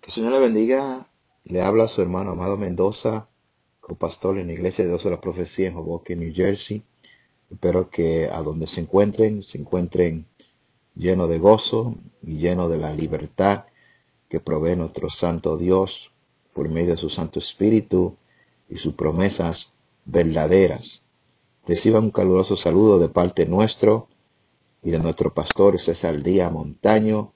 Que 0.00 0.06
el 0.08 0.12
Señor 0.12 0.32
le 0.32 0.40
bendiga. 0.40 1.08
Le 1.44 1.60
habla 1.60 1.88
su 1.88 2.00
hermano 2.00 2.30
Amado 2.30 2.56
Mendoza, 2.56 3.28
copastor 3.80 4.38
en 4.38 4.46
la 4.46 4.54
iglesia 4.54 4.84
de 4.84 4.90
Dios 4.90 5.04
de 5.04 5.10
la 5.10 5.20
Profecía 5.20 5.68
en 5.68 5.76
Hoboken, 5.76 6.20
New 6.20 6.34
Jersey. 6.34 6.82
Espero 7.50 7.90
que 7.90 8.28
a 8.30 8.42
donde 8.42 8.66
se 8.66 8.80
encuentren, 8.80 9.42
se 9.42 9.58
encuentren 9.58 10.26
llenos 10.94 11.28
de 11.28 11.38
gozo 11.38 11.94
y 12.22 12.38
llenos 12.38 12.70
de 12.70 12.78
la 12.78 12.92
libertad 12.92 13.66
que 14.28 14.40
provee 14.40 14.76
nuestro 14.76 15.10
Santo 15.10 15.56
Dios 15.56 16.10
por 16.52 16.68
medio 16.68 16.92
de 16.92 16.96
su 16.96 17.10
Santo 17.10 17.38
Espíritu 17.38 18.16
y 18.68 18.76
sus 18.76 18.94
promesas 18.94 19.74
verdaderas. 20.04 21.02
Reciban 21.66 22.04
un 22.04 22.10
caluroso 22.10 22.56
saludo 22.56 22.98
de 22.98 23.08
parte 23.08 23.46
nuestro 23.46 24.08
y 24.82 24.90
de 24.90 24.98
nuestro 24.98 25.32
pastor 25.34 25.78
César 25.78 26.22
Díaz 26.22 26.52
Montaño 26.52 27.32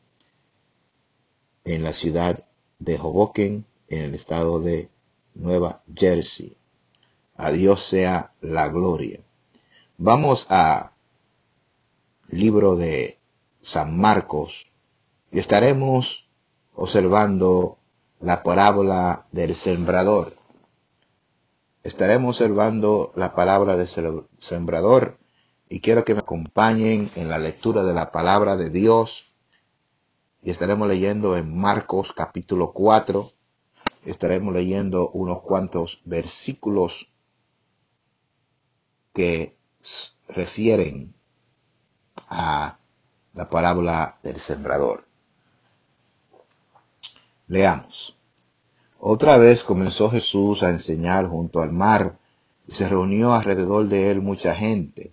en 1.69 1.82
la 1.82 1.93
ciudad 1.93 2.45
de 2.79 2.96
Hoboken, 2.96 3.66
en 3.89 4.03
el 4.03 4.14
estado 4.14 4.58
de 4.58 4.89
Nueva 5.35 5.82
Jersey. 5.94 6.57
A 7.36 7.50
Dios 7.50 7.82
sea 7.82 8.32
la 8.41 8.68
gloria. 8.68 9.21
Vamos 9.99 10.46
a 10.49 10.93
libro 12.29 12.77
de 12.77 13.18
San 13.61 13.99
Marcos 13.99 14.71
y 15.31 15.39
estaremos 15.39 16.27
observando 16.75 17.77
la 18.21 18.43
parábola 18.43 19.27
del 19.30 19.55
sembrador. 19.55 20.32
Estaremos 21.82 22.41
observando 22.41 23.13
la 23.14 23.35
palabra 23.35 23.77
del 23.77 23.89
sembrador 24.39 25.19
y 25.69 25.80
quiero 25.80 26.05
que 26.05 26.14
me 26.14 26.21
acompañen 26.21 27.11
en 27.14 27.29
la 27.29 27.39
lectura 27.39 27.85
de 27.85 27.93
la 27.93 28.11
palabra 28.11 28.57
de 28.57 28.71
Dios 28.71 29.28
y 30.48 30.50
estaremos 30.50 30.88
leyendo 30.88 31.36
en 31.36 31.54
Marcos 31.54 32.14
capítulo 32.14 32.72
4, 32.72 33.30
estaremos 34.06 34.55
leyendo 34.55 35.11
unos 35.11 35.42
cuantos 35.42 36.00
versículos 36.06 37.12
que 39.12 39.58
refieren 40.27 41.12
a 42.30 42.78
la 43.34 43.50
parábola 43.50 44.20
del 44.22 44.40
sembrador. 44.40 45.05
Leamos. 47.46 48.16
Otra 49.00 49.36
vez 49.36 49.62
comenzó 49.62 50.08
Jesús 50.08 50.62
a 50.62 50.70
enseñar 50.70 51.28
junto 51.28 51.60
al 51.60 51.72
mar 51.72 52.16
y 52.66 52.72
se 52.72 52.88
reunió 52.88 53.34
alrededor 53.34 53.86
de 53.88 54.10
él 54.10 54.22
mucha 54.22 54.55
gente, 54.55 55.12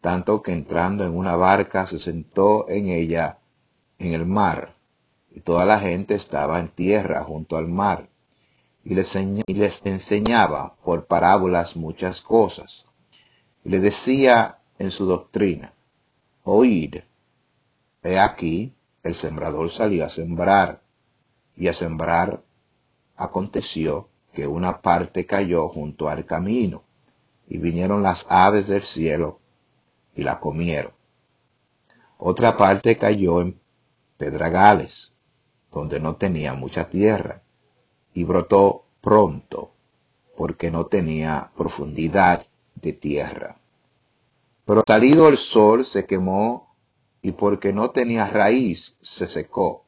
tanto 0.00 0.40
que 0.40 0.52
entrando 0.52 1.04
en 1.04 1.14
una 1.14 1.36
barca 1.36 1.86
se 1.86 1.98
sentó 1.98 2.66
en 2.70 2.88
ella 2.88 3.36
en 4.02 4.14
el 4.14 4.26
mar, 4.26 4.74
y 5.30 5.40
toda 5.40 5.64
la 5.64 5.78
gente 5.78 6.14
estaba 6.14 6.58
en 6.58 6.68
tierra 6.68 7.22
junto 7.22 7.56
al 7.56 7.68
mar, 7.68 8.08
y 8.84 8.94
les, 8.94 9.86
enseñaba 9.86 10.74
por 10.84 11.06
parábolas 11.06 11.76
muchas 11.76 12.20
cosas. 12.20 12.86
Y 13.64 13.70
le 13.70 13.78
decía 13.78 14.58
en 14.78 14.90
su 14.90 15.06
doctrina, 15.06 15.72
oíd, 16.42 16.96
he 18.02 18.18
aquí, 18.18 18.74
el 19.04 19.14
sembrador 19.14 19.70
salió 19.70 20.04
a 20.04 20.10
sembrar, 20.10 20.82
y 21.56 21.68
a 21.68 21.72
sembrar 21.72 22.42
aconteció 23.16 24.08
que 24.32 24.46
una 24.48 24.80
parte 24.80 25.26
cayó 25.26 25.68
junto 25.68 26.08
al 26.08 26.26
camino, 26.26 26.82
y 27.46 27.58
vinieron 27.58 28.02
las 28.02 28.26
aves 28.28 28.66
del 28.66 28.82
cielo 28.82 29.38
y 30.16 30.22
la 30.24 30.40
comieron. 30.40 30.92
Otra 32.18 32.56
parte 32.56 32.96
cayó 32.96 33.40
en 33.40 33.61
pedragales, 34.22 35.12
donde 35.72 35.98
no 35.98 36.14
tenía 36.14 36.54
mucha 36.54 36.88
tierra, 36.88 37.42
y 38.14 38.22
brotó 38.22 38.84
pronto, 39.00 39.72
porque 40.36 40.70
no 40.70 40.86
tenía 40.86 41.50
profundidad 41.56 42.46
de 42.76 42.92
tierra. 42.92 43.58
Pero 44.64 44.84
salido 44.86 45.28
el 45.28 45.38
sol 45.38 45.84
se 45.84 46.06
quemó, 46.06 46.72
y 47.20 47.32
porque 47.32 47.72
no 47.72 47.90
tenía 47.90 48.28
raíz 48.28 48.96
se 49.00 49.26
secó. 49.26 49.86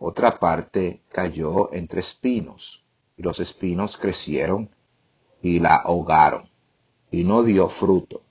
Otra 0.00 0.40
parte 0.40 1.02
cayó 1.08 1.72
entre 1.72 2.00
espinos, 2.00 2.84
y 3.16 3.22
los 3.22 3.38
espinos 3.38 3.96
crecieron 3.96 4.68
y 5.40 5.60
la 5.60 5.76
ahogaron, 5.76 6.50
y 7.12 7.22
no 7.22 7.44
dio 7.44 7.68
fruto. 7.68 8.22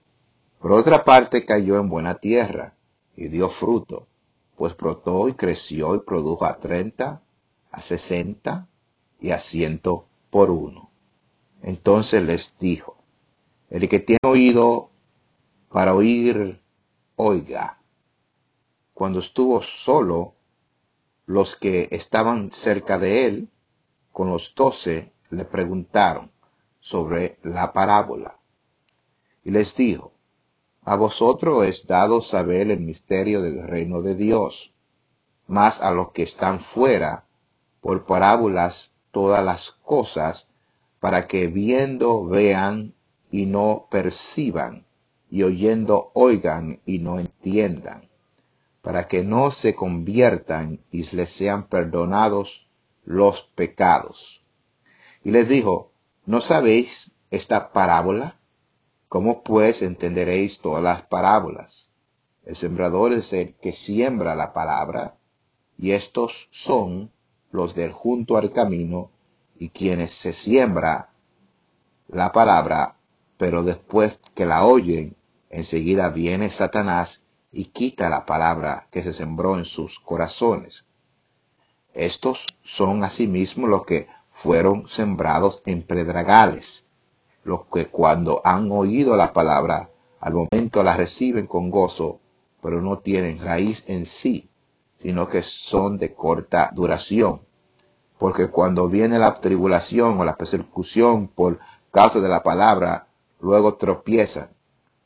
Por 0.59 0.73
otra 0.73 1.05
parte 1.05 1.45
cayó 1.45 1.79
en 1.79 1.87
buena 1.87 2.15
tierra, 2.15 2.75
y 3.15 3.29
dio 3.29 3.49
fruto, 3.49 4.07
pues 4.61 4.77
brotó 4.77 5.27
y 5.27 5.33
creció 5.33 5.95
y 5.95 6.01
produjo 6.01 6.45
a 6.45 6.59
treinta, 6.59 7.23
a 7.71 7.81
sesenta 7.81 8.67
y 9.19 9.31
a 9.31 9.39
ciento 9.39 10.05
por 10.29 10.51
uno. 10.51 10.91
Entonces 11.63 12.21
les 12.21 12.55
dijo, 12.59 12.95
el 13.71 13.89
que 13.89 13.97
tiene 13.97 14.19
oído 14.23 14.91
para 15.71 15.95
oír, 15.95 16.61
oiga. 17.15 17.81
Cuando 18.93 19.17
estuvo 19.17 19.63
solo, 19.63 20.35
los 21.25 21.55
que 21.55 21.87
estaban 21.89 22.51
cerca 22.51 22.99
de 22.99 23.25
él, 23.25 23.49
con 24.11 24.29
los 24.29 24.53
doce, 24.53 25.11
le 25.31 25.45
preguntaron 25.45 26.29
sobre 26.79 27.39
la 27.41 27.73
parábola. 27.73 28.37
Y 29.43 29.49
les 29.49 29.75
dijo, 29.75 30.13
a 30.83 30.95
vosotros 30.95 31.65
es 31.65 31.85
dado 31.85 32.21
saber 32.21 32.71
el 32.71 32.79
misterio 32.79 33.41
del 33.41 33.67
reino 33.67 34.01
de 34.01 34.15
Dios, 34.15 34.73
mas 35.47 35.81
a 35.81 35.91
los 35.91 36.11
que 36.11 36.23
están 36.23 36.59
fuera, 36.59 37.25
por 37.81 38.05
parábolas 38.05 38.91
todas 39.11 39.43
las 39.43 39.71
cosas, 39.71 40.49
para 40.99 41.27
que 41.27 41.47
viendo 41.47 42.25
vean 42.25 42.93
y 43.31 43.45
no 43.45 43.87
perciban, 43.89 44.85
y 45.29 45.43
oyendo 45.43 46.11
oigan 46.13 46.81
y 46.85 46.99
no 46.99 47.19
entiendan, 47.19 48.09
para 48.81 49.07
que 49.07 49.23
no 49.23 49.51
se 49.51 49.75
conviertan 49.75 50.81
y 50.91 51.03
les 51.15 51.29
sean 51.29 51.67
perdonados 51.67 52.67
los 53.05 53.43
pecados. 53.55 54.43
Y 55.23 55.31
les 55.31 55.47
dijo, 55.47 55.91
¿no 56.25 56.41
sabéis 56.41 57.13
esta 57.29 57.71
parábola? 57.71 58.40
¿Cómo 59.11 59.43
pues 59.43 59.81
entenderéis 59.81 60.59
todas 60.61 60.81
las 60.81 61.01
parábolas? 61.01 61.89
El 62.45 62.55
sembrador 62.55 63.11
es 63.11 63.33
el 63.33 63.55
que 63.55 63.73
siembra 63.73 64.37
la 64.37 64.53
palabra, 64.53 65.15
y 65.77 65.91
estos 65.91 66.47
son 66.49 67.11
los 67.51 67.75
del 67.75 67.91
junto 67.91 68.37
al 68.37 68.53
camino, 68.53 69.11
y 69.59 69.67
quienes 69.67 70.13
se 70.13 70.31
siembra 70.31 71.09
la 72.07 72.31
palabra, 72.31 72.95
pero 73.37 73.63
después 73.63 74.17
que 74.33 74.45
la 74.45 74.63
oyen, 74.65 75.17
enseguida 75.49 76.07
viene 76.07 76.49
Satanás 76.49 77.21
y 77.51 77.65
quita 77.65 78.07
la 78.07 78.25
palabra 78.25 78.87
que 78.91 79.03
se 79.03 79.11
sembró 79.11 79.57
en 79.57 79.65
sus 79.65 79.99
corazones. 79.99 80.85
Estos 81.93 82.45
son 82.63 83.03
asimismo 83.03 83.67
los 83.67 83.85
que 83.85 84.07
fueron 84.31 84.87
sembrados 84.87 85.63
en 85.65 85.83
predragales 85.83 86.85
los 87.43 87.65
que 87.65 87.87
cuando 87.87 88.41
han 88.43 88.71
oído 88.71 89.15
la 89.15 89.33
palabra, 89.33 89.89
al 90.19 90.33
momento 90.33 90.83
la 90.83 90.95
reciben 90.95 91.47
con 91.47 91.69
gozo, 91.69 92.19
pero 92.61 92.81
no 92.81 92.99
tienen 92.99 93.39
raíz 93.39 93.83
en 93.87 94.05
sí, 94.05 94.49
sino 95.01 95.27
que 95.27 95.41
son 95.41 95.97
de 95.97 96.13
corta 96.13 96.71
duración. 96.73 97.41
Porque 98.19 98.49
cuando 98.49 98.87
viene 98.87 99.17
la 99.17 99.33
tribulación 99.33 100.19
o 100.19 100.25
la 100.25 100.37
persecución 100.37 101.27
por 101.27 101.59
causa 101.91 102.19
de 102.19 102.29
la 102.29 102.43
palabra, 102.43 103.07
luego 103.39 103.75
tropiezan. 103.75 104.49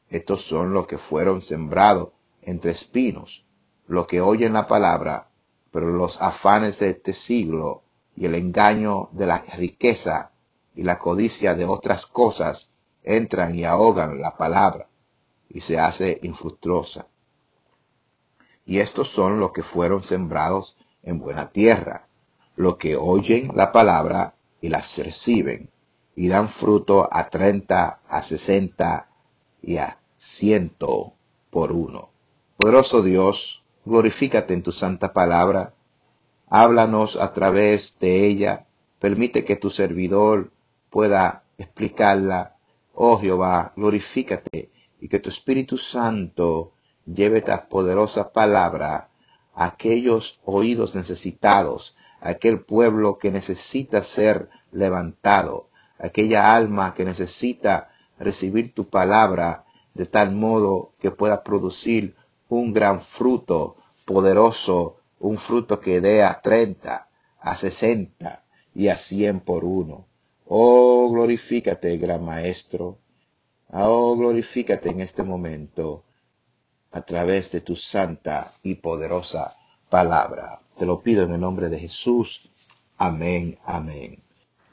Estos 0.09 0.41
son 0.41 0.73
los 0.73 0.85
que 0.85 0.97
fueron 0.97 1.41
sembrados 1.41 2.09
entre 2.41 2.71
espinos, 2.71 3.45
los 3.87 4.05
que 4.05 4.19
oyen 4.19 4.53
la 4.53 4.67
palabra, 4.67 5.29
pero 5.71 5.87
los 5.87 6.21
afanes 6.21 6.79
de 6.79 6.89
este 6.89 7.13
siglo 7.13 7.83
y 8.15 8.25
el 8.25 8.35
engaño 8.35 9.09
de 9.13 9.25
la 9.25 9.37
riqueza 9.57 10.31
y 10.75 10.83
la 10.83 10.99
codicia 10.99 11.55
de 11.55 11.65
otras 11.65 12.05
cosas 12.05 12.71
entran 13.03 13.55
y 13.55 13.63
ahogan 13.63 14.19
la 14.19 14.35
palabra 14.35 14.87
y 15.49 15.61
se 15.61 15.79
hace 15.79 16.19
infructuosa. 16.23 17.07
Y 18.65 18.79
estos 18.79 19.09
son 19.09 19.39
los 19.39 19.51
que 19.51 19.63
fueron 19.63 20.03
sembrados 20.03 20.75
en 21.03 21.19
buena 21.19 21.51
tierra, 21.51 22.07
los 22.55 22.77
que 22.77 22.95
oyen 22.95 23.51
la 23.53 23.71
palabra 23.71 24.35
y 24.59 24.69
las 24.69 24.97
reciben 24.97 25.69
y 26.15 26.27
dan 26.27 26.49
fruto 26.49 27.07
a 27.11 27.29
treinta, 27.29 27.99
a 28.07 28.21
sesenta 28.21 29.09
y 29.61 29.77
a 29.77 29.99
ciento 30.17 31.13
por 31.49 31.71
uno. 31.71 32.09
Poderoso 32.57 33.01
Dios, 33.01 33.63
glorifícate 33.85 34.53
en 34.53 34.63
tu 34.63 34.71
santa 34.71 35.13
palabra, 35.13 35.73
háblanos 36.49 37.17
a 37.17 37.33
través 37.33 37.99
de 37.99 38.25
ella, 38.27 38.65
permite 38.99 39.43
que 39.45 39.55
tu 39.55 39.69
servidor 39.69 40.51
pueda 40.95 41.43
explicarla. 41.57 42.55
Oh 42.93 43.19
Jehová, 43.19 43.73
glorifícate 43.75 44.69
y 45.01 45.09
que 45.09 45.19
tu 45.19 45.27
Espíritu 45.27 45.75
Santo 45.77 46.71
lleve 47.05 47.39
esta 47.39 47.67
poderosa 47.67 48.31
palabra 48.31 49.09
a 49.53 49.65
aquellos 49.65 50.39
oídos 50.45 50.95
necesitados, 50.95 51.97
aquel 52.21 52.61
pueblo 52.61 53.17
que 53.17 53.29
necesita 53.29 54.03
ser 54.03 54.47
levantado, 54.71 55.67
aquella 55.99 56.55
alma 56.55 56.93
que 56.93 57.03
necesita 57.03 57.89
recibir 58.17 58.73
tu 58.73 58.87
palabra 58.87 59.65
de 59.95 60.05
tal 60.05 60.31
modo 60.31 60.93
que 61.01 61.11
pueda 61.11 61.43
producir 61.43 62.15
un 62.47 62.71
gran 62.71 63.01
fruto 63.01 63.75
poderoso, 64.05 65.01
un 65.19 65.39
fruto 65.39 65.81
que 65.81 65.99
dé 65.99 66.23
a 66.23 66.39
treinta, 66.39 67.09
a 67.41 67.53
sesenta 67.57 68.45
y 68.73 68.87
a 68.87 68.95
cien 68.95 69.41
por 69.41 69.65
uno. 69.65 70.07
Oh, 70.47 71.09
glorifícate, 71.11 71.97
gran 71.97 72.23
maestro. 72.23 72.99
Oh, 73.71 74.15
glorifícate 74.15 74.89
en 74.89 75.01
este 75.01 75.23
momento 75.23 76.03
a 76.91 77.01
través 77.01 77.51
de 77.51 77.61
tu 77.61 77.75
santa 77.75 78.53
y 78.61 78.75
poderosa 78.75 79.55
palabra. 79.89 80.61
Te 80.77 80.85
lo 80.85 81.01
pido 81.01 81.23
en 81.23 81.33
el 81.33 81.41
nombre 81.41 81.69
de 81.69 81.79
Jesús. 81.79 82.51
Amén, 82.97 83.57
amén. 83.65 84.21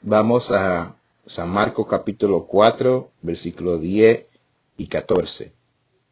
Vamos 0.03 0.51
a 0.51 0.95
San 1.25 1.49
Marcos 1.49 1.87
capítulo 1.87 2.45
4, 2.45 3.11
versículo 3.21 3.79
10 3.79 4.27
y 4.77 4.87
14. 4.87 5.53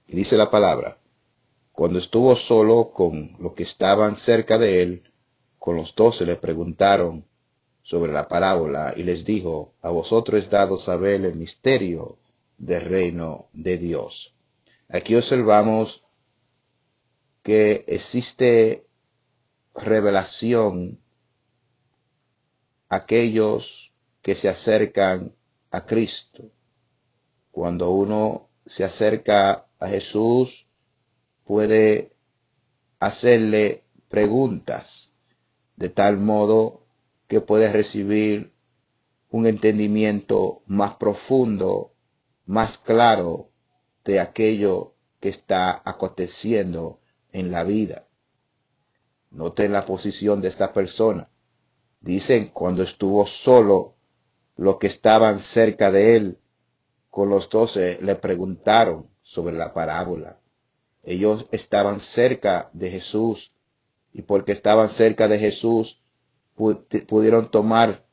Y 0.08 0.16
dice 0.16 0.38
la 0.38 0.50
palabra, 0.50 0.98
cuando 1.72 2.00
estuvo 2.00 2.36
solo 2.36 2.90
con 2.90 3.36
los 3.40 3.54
que 3.54 3.64
estaban 3.64 4.16
cerca 4.16 4.58
de 4.58 4.82
él, 4.82 5.04
con 5.60 5.76
los 5.76 5.94
doce 5.94 6.26
le 6.26 6.36
preguntaron 6.36 7.26
sobre 7.84 8.12
la 8.12 8.28
parábola 8.28 8.94
y 8.96 9.04
les 9.04 9.26
dijo, 9.26 9.74
a 9.82 9.90
vosotros 9.90 10.50
dado 10.50 10.78
saber 10.78 11.26
el 11.26 11.36
misterio 11.36 12.18
del 12.58 12.82
reino 12.82 13.48
de 13.54 13.78
Dios. 13.78 14.34
Aquí 14.88 15.16
observamos 15.16 16.04
que 17.44 17.86
existe 17.88 18.86
revelación 19.74 21.00
aquellos 22.90 23.92
que 24.22 24.36
se 24.36 24.50
acercan 24.50 25.34
a 25.72 25.86
Cristo. 25.86 26.52
Cuando 27.52 27.90
uno 27.92 28.50
se 28.66 28.84
acerca 28.84 29.66
a 29.80 29.88
Jesús, 29.88 30.68
puede 31.46 32.12
hacerle 33.00 33.84
preguntas 34.10 35.10
de 35.78 35.90
tal 35.90 36.18
modo 36.18 36.81
que 37.32 37.40
puede 37.40 37.72
recibir 37.72 38.52
un 39.30 39.46
entendimiento 39.46 40.64
más 40.66 40.96
profundo, 40.96 41.94
más 42.46 42.78
claro 42.78 43.52
de 44.04 44.20
aquello 44.20 44.96
que 45.22 45.30
está 45.30 45.82
aconteciendo 45.86 47.00
en 47.32 47.50
la 47.50 47.64
vida. 47.64 48.06
Noten 49.30 49.72
la 49.72 49.86
posición 49.86 50.42
de 50.42 50.50
esta 50.50 50.74
persona. 50.74 51.30
Dicen 52.02 52.48
cuando 52.48 52.84
estuvo 52.84 53.26
solo, 53.26 53.96
los 54.58 54.76
que 54.76 54.88
estaban 54.88 55.40
cerca 55.40 55.90
de 55.90 56.18
él, 56.18 56.38
con 57.10 57.30
los 57.30 57.50
doce, 57.50 57.98
le 58.02 58.18
preguntaron 58.18 59.10
sobre 59.22 59.56
la 59.56 59.74
parábola. 59.74 60.42
Ellos 61.02 61.48
estaban 61.54 62.02
cerca 62.02 62.70
de 62.74 62.92
Jesús 62.92 63.54
y 64.12 64.24
porque 64.24 64.52
estaban 64.52 64.90
cerca 64.90 65.30
de 65.30 65.40
Jesús 65.40 66.01
pudieron 67.08 67.50
tomar 67.50 68.06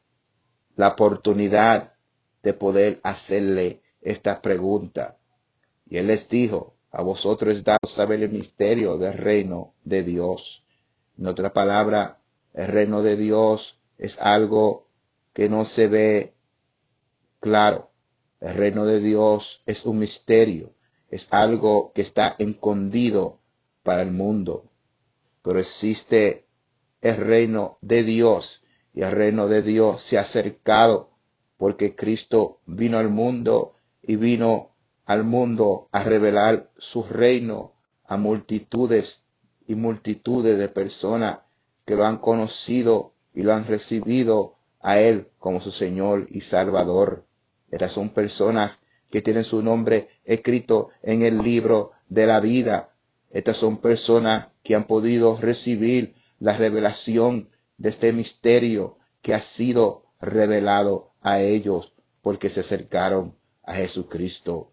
la 0.76 0.88
oportunidad 0.88 1.94
de 2.42 2.52
poder 2.54 3.00
hacerle 3.02 3.82
esta 4.00 4.40
pregunta. 4.40 5.18
Y 5.86 5.98
él 5.98 6.06
les 6.06 6.28
dijo, 6.28 6.76
a 6.90 7.02
vosotros 7.02 7.56
es 7.56 7.64
dado 7.64 7.86
saber 7.86 8.22
el 8.22 8.30
misterio 8.30 8.96
del 8.96 9.14
reino 9.14 9.74
de 9.84 10.02
Dios. 10.02 10.64
En 11.18 11.26
otra 11.26 11.52
palabra, 11.52 12.20
el 12.54 12.68
reino 12.68 13.02
de 13.02 13.16
Dios 13.16 13.78
es 13.98 14.18
algo 14.18 14.88
que 15.32 15.48
no 15.48 15.64
se 15.64 15.88
ve 15.88 16.34
claro. 17.40 17.90
El 18.40 18.54
reino 18.54 18.86
de 18.86 19.00
Dios 19.00 19.62
es 19.66 19.84
un 19.84 19.98
misterio, 19.98 20.72
es 21.10 21.26
algo 21.30 21.92
que 21.92 22.02
está 22.02 22.36
escondido 22.38 23.40
para 23.82 24.02
el 24.02 24.12
mundo. 24.12 24.70
Pero 25.42 25.58
existe 25.58 26.47
el 27.00 27.16
reino 27.16 27.78
de 27.80 28.02
Dios 28.02 28.62
y 28.94 29.02
el 29.02 29.12
reino 29.12 29.48
de 29.48 29.62
Dios 29.62 30.02
se 30.02 30.18
ha 30.18 30.22
acercado 30.22 31.10
porque 31.56 31.94
Cristo 31.94 32.60
vino 32.66 32.98
al 32.98 33.08
mundo 33.08 33.74
y 34.02 34.16
vino 34.16 34.70
al 35.04 35.24
mundo 35.24 35.88
a 35.92 36.02
revelar 36.02 36.70
su 36.78 37.02
reino 37.02 37.72
a 38.04 38.16
multitudes 38.16 39.22
y 39.66 39.74
multitudes 39.74 40.58
de 40.58 40.68
personas 40.68 41.40
que 41.84 41.94
lo 41.94 42.04
han 42.04 42.18
conocido 42.18 43.12
y 43.34 43.42
lo 43.42 43.54
han 43.54 43.66
recibido 43.66 44.56
a 44.80 44.98
Él 44.98 45.28
como 45.38 45.60
su 45.60 45.70
Señor 45.70 46.26
y 46.30 46.40
Salvador. 46.40 47.24
Estas 47.70 47.92
son 47.92 48.10
personas 48.10 48.78
que 49.10 49.22
tienen 49.22 49.44
su 49.44 49.62
nombre 49.62 50.08
escrito 50.24 50.90
en 51.02 51.22
el 51.22 51.38
libro 51.38 51.92
de 52.08 52.26
la 52.26 52.40
vida. 52.40 52.90
Estas 53.30 53.56
son 53.56 53.78
personas 53.78 54.48
que 54.62 54.74
han 54.74 54.86
podido 54.86 55.36
recibir 55.38 56.14
la 56.38 56.56
revelación 56.56 57.50
de 57.76 57.88
este 57.90 58.12
misterio 58.12 58.98
que 59.22 59.34
ha 59.34 59.40
sido 59.40 60.04
revelado 60.20 61.12
a 61.20 61.40
ellos 61.40 61.94
porque 62.22 62.50
se 62.50 62.60
acercaron 62.60 63.36
a 63.62 63.74
Jesucristo. 63.74 64.72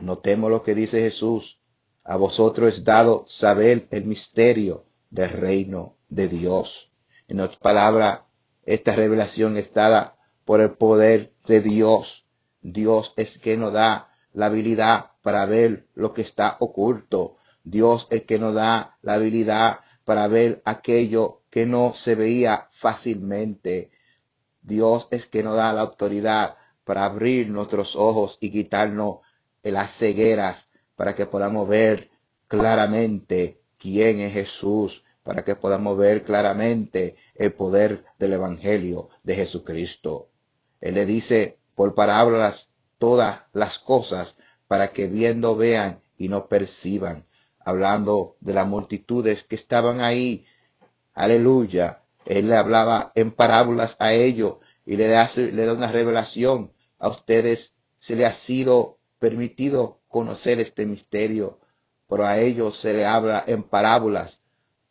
Notemos 0.00 0.50
lo 0.50 0.62
que 0.62 0.74
dice 0.74 1.00
Jesús 1.00 1.60
a 2.08 2.16
vosotros 2.16 2.72
es 2.72 2.84
dado 2.84 3.24
saber 3.26 3.88
el 3.90 4.04
misterio 4.04 4.84
del 5.10 5.30
reino 5.30 5.96
de 6.08 6.28
Dios. 6.28 6.92
En 7.26 7.40
otras 7.40 7.58
palabras, 7.58 8.20
esta 8.64 8.94
revelación 8.94 9.56
es 9.56 9.72
dada 9.74 10.16
por 10.44 10.60
el 10.60 10.72
poder 10.74 11.32
de 11.48 11.60
Dios. 11.60 12.26
Dios 12.62 13.12
es 13.16 13.38
que 13.38 13.56
nos 13.56 13.72
da 13.72 14.12
la 14.32 14.46
habilidad 14.46 15.12
para 15.22 15.46
ver 15.46 15.88
lo 15.94 16.12
que 16.12 16.22
está 16.22 16.56
oculto. 16.60 17.38
Dios 17.64 18.06
es 18.10 18.22
que 18.22 18.38
nos 18.38 18.54
da 18.54 18.96
la 19.02 19.14
habilidad 19.14 19.80
para 20.06 20.28
ver 20.28 20.62
aquello 20.64 21.42
que 21.50 21.66
no 21.66 21.92
se 21.92 22.14
veía 22.14 22.68
fácilmente. 22.70 23.90
Dios 24.62 25.08
es 25.10 25.26
que 25.26 25.42
nos 25.42 25.56
da 25.56 25.72
la 25.72 25.80
autoridad 25.80 26.56
para 26.84 27.04
abrir 27.04 27.50
nuestros 27.50 27.96
ojos 27.96 28.38
y 28.40 28.52
quitarnos 28.52 29.16
las 29.64 29.90
cegueras 29.90 30.70
para 30.94 31.16
que 31.16 31.26
podamos 31.26 31.68
ver 31.68 32.08
claramente 32.46 33.60
quién 33.78 34.20
es 34.20 34.32
Jesús, 34.32 35.04
para 35.24 35.44
que 35.44 35.56
podamos 35.56 35.98
ver 35.98 36.22
claramente 36.22 37.16
el 37.34 37.52
poder 37.52 38.04
del 38.16 38.34
Evangelio 38.34 39.08
de 39.24 39.34
Jesucristo. 39.34 40.28
Él 40.80 40.94
le 40.94 41.04
dice 41.04 41.58
por 41.74 41.96
parábolas 41.96 42.72
todas 42.98 43.40
las 43.52 43.80
cosas 43.80 44.38
para 44.68 44.92
que 44.92 45.08
viendo 45.08 45.56
vean 45.56 46.00
y 46.16 46.28
no 46.28 46.46
perciban, 46.46 47.25
hablando 47.66 48.36
de 48.40 48.54
las 48.54 48.66
multitudes 48.66 49.42
que 49.42 49.56
estaban 49.56 50.00
ahí. 50.00 50.46
Aleluya. 51.14 52.04
Él 52.24 52.48
le 52.48 52.56
hablaba 52.56 53.10
en 53.16 53.32
parábolas 53.32 53.96
a 53.98 54.12
ellos 54.12 54.58
y 54.86 54.96
le 54.96 55.08
da, 55.08 55.28
le 55.34 55.66
da 55.66 55.72
una 55.72 55.90
revelación. 55.90 56.72
A 56.98 57.08
ustedes 57.08 57.76
se 57.98 58.14
le 58.14 58.24
ha 58.24 58.32
sido 58.32 58.98
permitido 59.18 60.00
conocer 60.06 60.60
este 60.60 60.86
misterio, 60.86 61.58
pero 62.08 62.24
a 62.24 62.38
ellos 62.38 62.78
se 62.78 62.94
le 62.94 63.04
habla 63.04 63.42
en 63.46 63.64
parábolas 63.64 64.42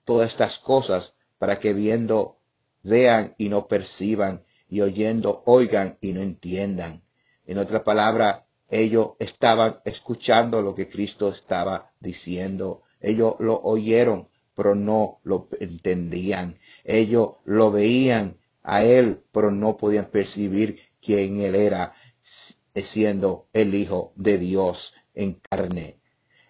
todas 0.03 0.29
estas 0.31 0.59
cosas 0.59 1.13
para 1.37 1.59
que 1.59 1.71
viendo 1.71 2.39
vean 2.83 3.35
y 3.37 3.47
no 3.47 3.69
perciban 3.69 4.43
y 4.67 4.81
oyendo 4.81 5.43
oigan 5.45 5.97
y 6.01 6.11
no 6.11 6.21
entiendan. 6.21 7.03
En 7.45 7.57
otra 7.57 7.85
palabra, 7.85 8.44
ellos 8.81 9.11
estaban 9.19 9.79
escuchando 9.85 10.61
lo 10.61 10.75
que 10.75 10.89
Cristo 10.89 11.29
estaba 11.29 11.91
diciendo. 11.99 12.83
Ellos 12.99 13.35
lo 13.39 13.59
oyeron, 13.61 14.29
pero 14.55 14.75
no 14.75 15.19
lo 15.23 15.47
entendían. 15.59 16.57
Ellos 16.83 17.35
lo 17.45 17.71
veían 17.71 18.37
a 18.63 18.83
Él, 18.83 19.21
pero 19.31 19.51
no 19.51 19.77
podían 19.77 20.05
percibir 20.05 20.79
quién 21.01 21.41
Él 21.41 21.55
era, 21.55 21.93
siendo 22.73 23.47
el 23.53 23.75
Hijo 23.75 24.13
de 24.15 24.37
Dios 24.37 24.93
en 25.13 25.39
carne. 25.49 25.99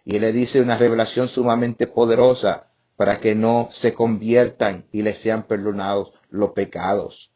Y 0.05 0.19
le 0.19 0.31
dice 0.31 0.61
una 0.61 0.77
revelación 0.77 1.27
sumamente 1.27 1.87
poderosa 1.87 2.71
para 2.95 3.19
que 3.19 3.35
no 3.35 3.67
se 3.71 3.93
conviertan 3.93 4.87
y 4.91 5.01
les 5.01 5.17
sean 5.17 5.43
perdonados 5.43 6.13
los 6.29 6.51
pecados. 6.51 7.31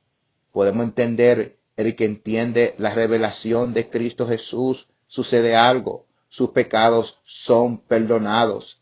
Podemos 0.51 0.85
entender, 0.85 1.58
el 1.79 1.95
que 1.95 2.03
entiende 2.03 2.75
la 2.77 2.93
revelación 2.93 3.73
de 3.73 3.89
Cristo 3.89 4.27
Jesús, 4.27 4.89
sucede 5.07 5.55
algo, 5.55 6.07
sus 6.27 6.49
pecados 6.49 7.21
son 7.23 7.77
perdonados, 7.77 8.81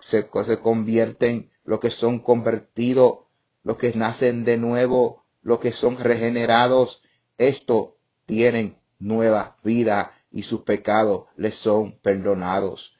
se, 0.00 0.26
se 0.46 0.58
convierten 0.60 1.50
los 1.64 1.78
que 1.78 1.90
son 1.90 2.20
convertidos, 2.20 3.18
los 3.64 3.76
que 3.76 3.92
nacen 3.92 4.46
de 4.46 4.56
nuevo, 4.56 5.26
los 5.42 5.60
que 5.60 5.72
son 5.72 5.98
regenerados, 5.98 7.02
esto 7.36 7.98
tienen 8.24 8.78
nueva 8.98 9.58
vida 9.62 10.14
y 10.30 10.44
sus 10.44 10.62
pecados 10.62 11.26
les 11.36 11.54
son 11.54 11.98
perdonados. 11.98 12.96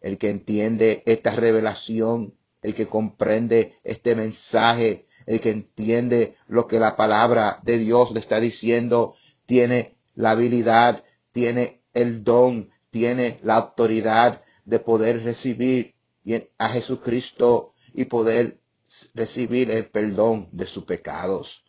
El 0.00 0.18
que 0.18 0.30
entiende 0.30 1.02
esta 1.04 1.32
revelación, 1.32 2.34
el 2.62 2.76
que 2.76 2.86
comprende 2.86 3.74
este 3.82 4.14
mensaje, 4.14 5.07
el 5.28 5.42
que 5.42 5.50
entiende 5.50 6.36
lo 6.46 6.66
que 6.66 6.80
la 6.80 6.96
palabra 6.96 7.58
de 7.62 7.76
Dios 7.76 8.12
le 8.12 8.20
está 8.20 8.40
diciendo, 8.40 9.14
tiene 9.44 9.98
la 10.14 10.30
habilidad, 10.30 11.04
tiene 11.32 11.82
el 11.92 12.24
don, 12.24 12.70
tiene 12.90 13.38
la 13.42 13.56
autoridad 13.56 14.40
de 14.64 14.78
poder 14.78 15.22
recibir 15.22 15.94
a 16.56 16.70
Jesucristo 16.70 17.74
y 17.92 18.06
poder 18.06 18.58
recibir 19.12 19.70
el 19.70 19.90
perdón 19.90 20.48
de 20.50 20.64
sus 20.64 20.84
pecados. 20.84 21.62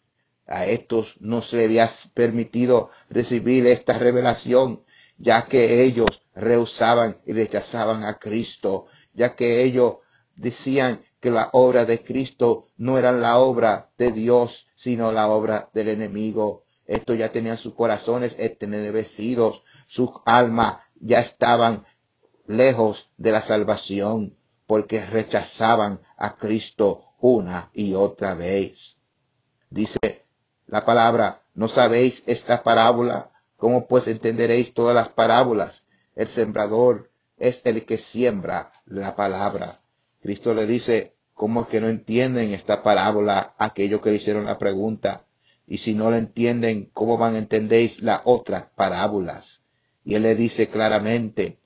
A 0.48 0.66
estos 0.66 1.18
no 1.20 1.42
se 1.42 1.58
les 1.58 1.66
había 1.66 1.90
permitido 2.14 2.92
recibir 3.10 3.68
esta 3.68 3.98
revelación, 3.98 4.84
ya 5.18 5.46
que 5.48 5.84
ellos 5.84 6.24
rehusaban 6.34 7.18
y 7.26 7.34
rechazaban 7.34 8.06
a 8.06 8.20
Cristo, 8.20 8.86
ya 9.14 9.36
que 9.36 9.64
ellos 9.64 9.98
decían 10.38 11.02
que 11.20 11.32
la 11.32 11.50
obra 11.54 11.86
de 11.86 12.04
Cristo 12.04 12.68
no 12.78 12.98
era 12.98 13.12
la 13.12 13.40
obra 13.40 13.90
de 13.98 14.12
Dios, 14.12 14.68
sino 14.76 15.12
la 15.12 15.28
obra 15.30 15.70
del 15.74 15.90
enemigo. 15.90 16.64
Estos 16.86 17.18
ya 17.18 17.32
tenían 17.32 17.58
sus 17.58 17.74
corazones 17.74 18.36
entenebecidos, 18.40 19.64
sus 19.88 20.10
almas 20.26 20.80
ya 21.00 21.20
estaban 21.20 21.86
lejos 22.48 23.10
de 23.18 23.32
la 23.32 23.42
salvación, 23.42 24.36
porque 24.66 25.06
rechazaban 25.06 26.00
a 26.18 26.36
Cristo 26.36 27.06
una 27.20 27.70
y 27.74 27.94
otra 27.94 28.34
vez. 28.34 28.98
Dice 29.70 30.26
la 30.68 30.86
palabra, 30.86 31.42
¿no 31.54 31.68
sabéis 31.68 32.24
esta 32.28 32.64
parábola? 32.64 33.32
¿Cómo 33.58 33.88
pues 33.88 34.08
entenderéis 34.08 34.74
todas 34.74 34.96
las 34.96 35.10
parábolas? 35.10 35.84
El 36.16 36.28
sembrador 36.28 37.10
es 37.38 37.62
el 37.66 37.86
que 37.86 37.98
siembra 37.98 38.72
la 38.86 39.16
palabra. 39.16 39.80
Cristo 40.22 40.54
le 40.54 40.66
dice, 40.66 41.16
¿cómo 41.34 41.62
es 41.62 41.68
que 41.68 41.80
no 41.82 41.88
entienden 41.88 42.54
esta 42.54 42.84
parábola 42.84 43.56
aquellos 43.58 44.02
que 44.02 44.10
le 44.10 44.18
hicieron 44.18 44.46
la 44.46 44.58
pregunta? 44.58 45.26
Y 45.66 45.78
si 45.78 45.94
no 45.94 46.12
la 46.12 46.18
entienden, 46.18 46.90
¿cómo 46.94 47.18
van 47.18 47.36
a 47.36 47.40
entender 47.40 47.92
las 48.00 48.22
otras 48.26 48.66
parábolas? 48.76 49.62
Y 50.04 50.16
él 50.16 50.24
le 50.24 50.36
dice 50.36 50.68
claramente, 50.68 51.60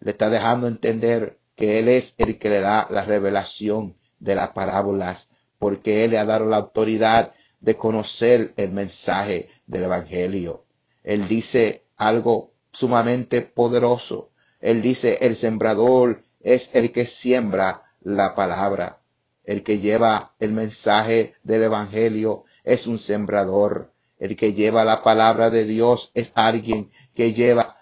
le 0.00 0.12
está 0.12 0.30
dejando 0.30 0.68
entender 0.68 1.38
que 1.56 1.78
él 1.78 1.88
es 1.88 2.14
el 2.18 2.38
que 2.38 2.48
le 2.48 2.60
da 2.60 2.86
la 2.90 3.04
revelación 3.04 3.96
de 4.18 4.34
las 4.36 4.50
parábolas, 4.50 5.30
porque 5.58 6.04
él 6.04 6.12
le 6.12 6.18
ha 6.18 6.24
dado 6.24 6.46
la 6.46 6.56
autoridad 6.58 7.34
de 7.60 7.76
conocer 7.76 8.52
el 8.56 8.72
mensaje 8.72 9.50
del 9.66 9.84
Evangelio. 9.84 10.64
Él 11.04 11.28
dice 11.28 11.84
algo 11.96 12.52
sumamente 12.72 13.42
poderoso. 13.42 14.30
Él 14.60 14.82
dice, 14.82 15.18
el 15.20 15.36
sembrador 15.36 16.22
es 16.40 16.74
el 16.74 16.92
que 16.92 17.04
siembra 17.04 17.81
la 18.04 18.34
palabra. 18.34 18.98
El 19.44 19.62
que 19.62 19.78
lleva 19.78 20.32
el 20.38 20.52
mensaje 20.52 21.34
del 21.42 21.64
Evangelio 21.64 22.44
es 22.64 22.86
un 22.86 22.98
sembrador. 22.98 23.92
El 24.18 24.36
que 24.36 24.52
lleva 24.52 24.84
la 24.84 25.02
palabra 25.02 25.50
de 25.50 25.64
Dios 25.64 26.10
es 26.14 26.32
alguien 26.34 26.90
que 27.14 27.32
lleva 27.32 27.76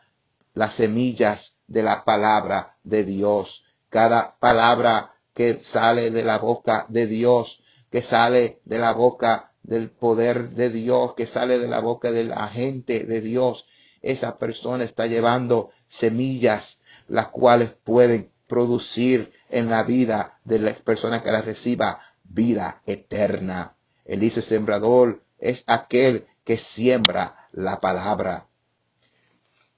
las 0.54 0.74
semillas 0.74 1.58
de 1.66 1.82
la 1.82 2.04
palabra 2.04 2.76
de 2.82 3.04
Dios. 3.04 3.64
Cada 3.88 4.36
palabra 4.38 5.12
que 5.34 5.60
sale 5.62 6.10
de 6.10 6.24
la 6.24 6.38
boca 6.38 6.86
de 6.88 7.06
Dios, 7.06 7.62
que 7.90 8.02
sale 8.02 8.60
de 8.64 8.78
la 8.78 8.92
boca 8.92 9.52
del 9.62 9.90
poder 9.90 10.50
de 10.50 10.70
Dios, 10.70 11.14
que 11.14 11.26
sale 11.26 11.58
de 11.58 11.68
la 11.68 11.80
boca 11.80 12.10
de 12.10 12.24
la 12.24 12.48
gente 12.48 13.04
de 13.04 13.20
Dios, 13.20 13.66
esa 14.00 14.38
persona 14.38 14.84
está 14.84 15.06
llevando 15.06 15.70
semillas 15.88 16.80
las 17.08 17.28
cuales 17.28 17.70
pueden 17.84 18.30
producir 18.46 19.32
en 19.50 19.68
la 19.68 19.82
vida 19.82 20.38
de 20.44 20.58
la 20.58 20.74
persona 20.74 21.22
que 21.22 21.30
la 21.30 21.42
reciba 21.42 22.00
vida 22.24 22.82
eterna. 22.86 23.76
El 24.04 24.20
dice 24.20 24.42
sembrador 24.42 25.22
es 25.38 25.64
aquel 25.66 26.26
que 26.44 26.56
siembra 26.56 27.48
la 27.52 27.80
palabra. 27.80 28.46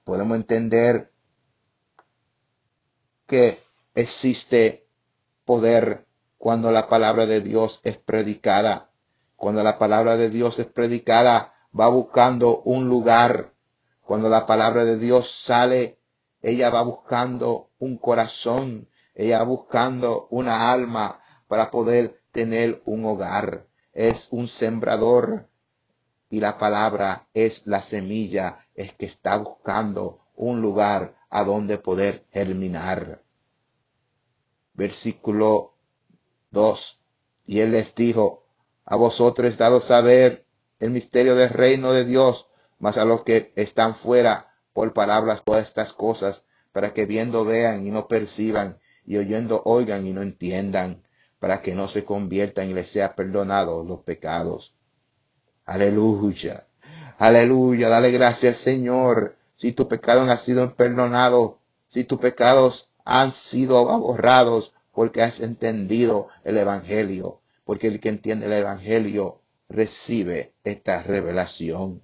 Podemos 0.05 0.37
entender 0.37 1.11
que 3.27 3.59
existe 3.95 4.87
poder 5.45 6.07
cuando 6.39 6.71
la 6.71 6.89
palabra 6.89 7.27
de 7.27 7.41
Dios 7.41 7.81
es 7.85 7.99
predicada. 7.99 8.91
Cuando 9.37 9.63
la 9.63 9.79
palabra 9.79 10.17
de 10.17 10.31
Dios 10.31 10.59
es 10.59 10.67
predicada, 10.67 11.55
va 11.79 11.89
buscando 11.89 12.63
un 12.63 12.89
lugar. 12.89 13.53
Cuando 14.03 14.29
la 14.29 14.47
palabra 14.47 14.85
de 14.85 14.99
Dios 14.99 15.43
sale 15.45 15.99
ella 16.43 16.71
va 16.71 16.83
buscando 16.83 17.71
un 17.79 17.97
corazón, 17.97 18.89
ella 19.15 19.43
buscando 19.43 20.27
una 20.31 20.73
alma 20.73 21.21
para 21.49 21.71
poder 21.71 22.23
tener 22.33 22.83
un 22.85 23.05
hogar. 23.05 23.67
Es 23.93 24.29
un 24.31 24.49
sembrador 24.49 25.49
y 26.31 26.41
la 26.41 26.57
palabra 26.57 27.29
es 27.35 27.67
la 27.67 27.83
semilla, 27.83 28.67
es 28.75 28.95
que 28.95 29.07
está 29.07 29.37
buscando 29.37 30.21
un 30.35 30.63
lugar 30.63 31.15
a 31.29 31.45
donde 31.45 31.79
poder 31.79 32.25
germinar. 32.31 33.23
Versículo 34.73 35.75
2. 36.51 37.01
Y 37.47 37.61
él 37.61 37.73
les 37.73 37.95
dijo, 37.95 38.47
a 38.85 38.97
vosotros 38.97 39.59
dado 39.59 39.81
saber 39.81 40.47
el 40.79 40.91
misterio 40.91 41.37
del 41.37 41.51
reino 41.51 41.93
de 41.93 42.05
Dios, 42.05 42.49
mas 42.79 42.97
a 42.97 43.05
los 43.05 43.23
que 43.23 43.53
están 43.57 43.95
fuera 43.95 44.55
por 44.73 44.93
palabras 44.93 45.43
todas 45.45 45.69
estas 45.69 45.93
cosas, 45.93 46.45
para 46.73 46.95
que 46.95 47.05
viendo 47.05 47.45
vean 47.45 47.87
y 47.87 47.91
no 47.91 48.09
perciban, 48.09 48.81
y 49.05 49.17
oyendo 49.17 49.63
oigan 49.65 50.07
y 50.07 50.13
no 50.13 50.23
entiendan, 50.23 51.03
para 51.39 51.61
que 51.61 51.75
no 51.75 51.89
se 51.89 52.05
conviertan 52.05 52.71
y 52.71 52.75
les 52.75 52.89
sea 52.89 53.15
perdonados 53.15 53.87
los 53.87 54.01
pecados. 54.01 54.75
Aleluya, 55.65 56.67
aleluya, 57.19 57.89
dale 57.89 58.11
gracias 58.11 58.59
Señor, 58.59 59.37
si 59.57 59.73
tu 59.73 59.89
pecado 59.89 60.23
han 60.23 60.39
sido 60.39 60.75
perdonados, 60.75 61.55
si 61.89 62.05
tus 62.05 62.19
pecados 62.19 62.93
han 63.05 63.33
sido 63.33 63.85
borrados, 63.99 64.75
porque 64.93 65.23
has 65.23 65.41
entendido 65.41 66.29
el 66.45 66.59
Evangelio, 66.59 67.41
porque 67.65 67.89
el 67.89 68.01
que 68.01 68.11
entiende 68.11 68.47
el 68.47 68.53
Evangelio 68.53 69.41
recibe 69.69 70.53
esta 70.65 71.03
revelación. 71.03 72.03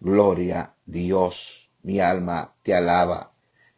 Gloria 0.00 0.74
Dios, 0.84 1.70
mi 1.82 2.00
alma 2.00 2.54
te 2.62 2.74
alaba, 2.74 3.32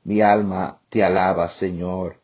mi 0.08 0.22
alma 0.22 0.80
te 0.88 1.04
alaba, 1.04 1.50
Señor. 1.50 2.22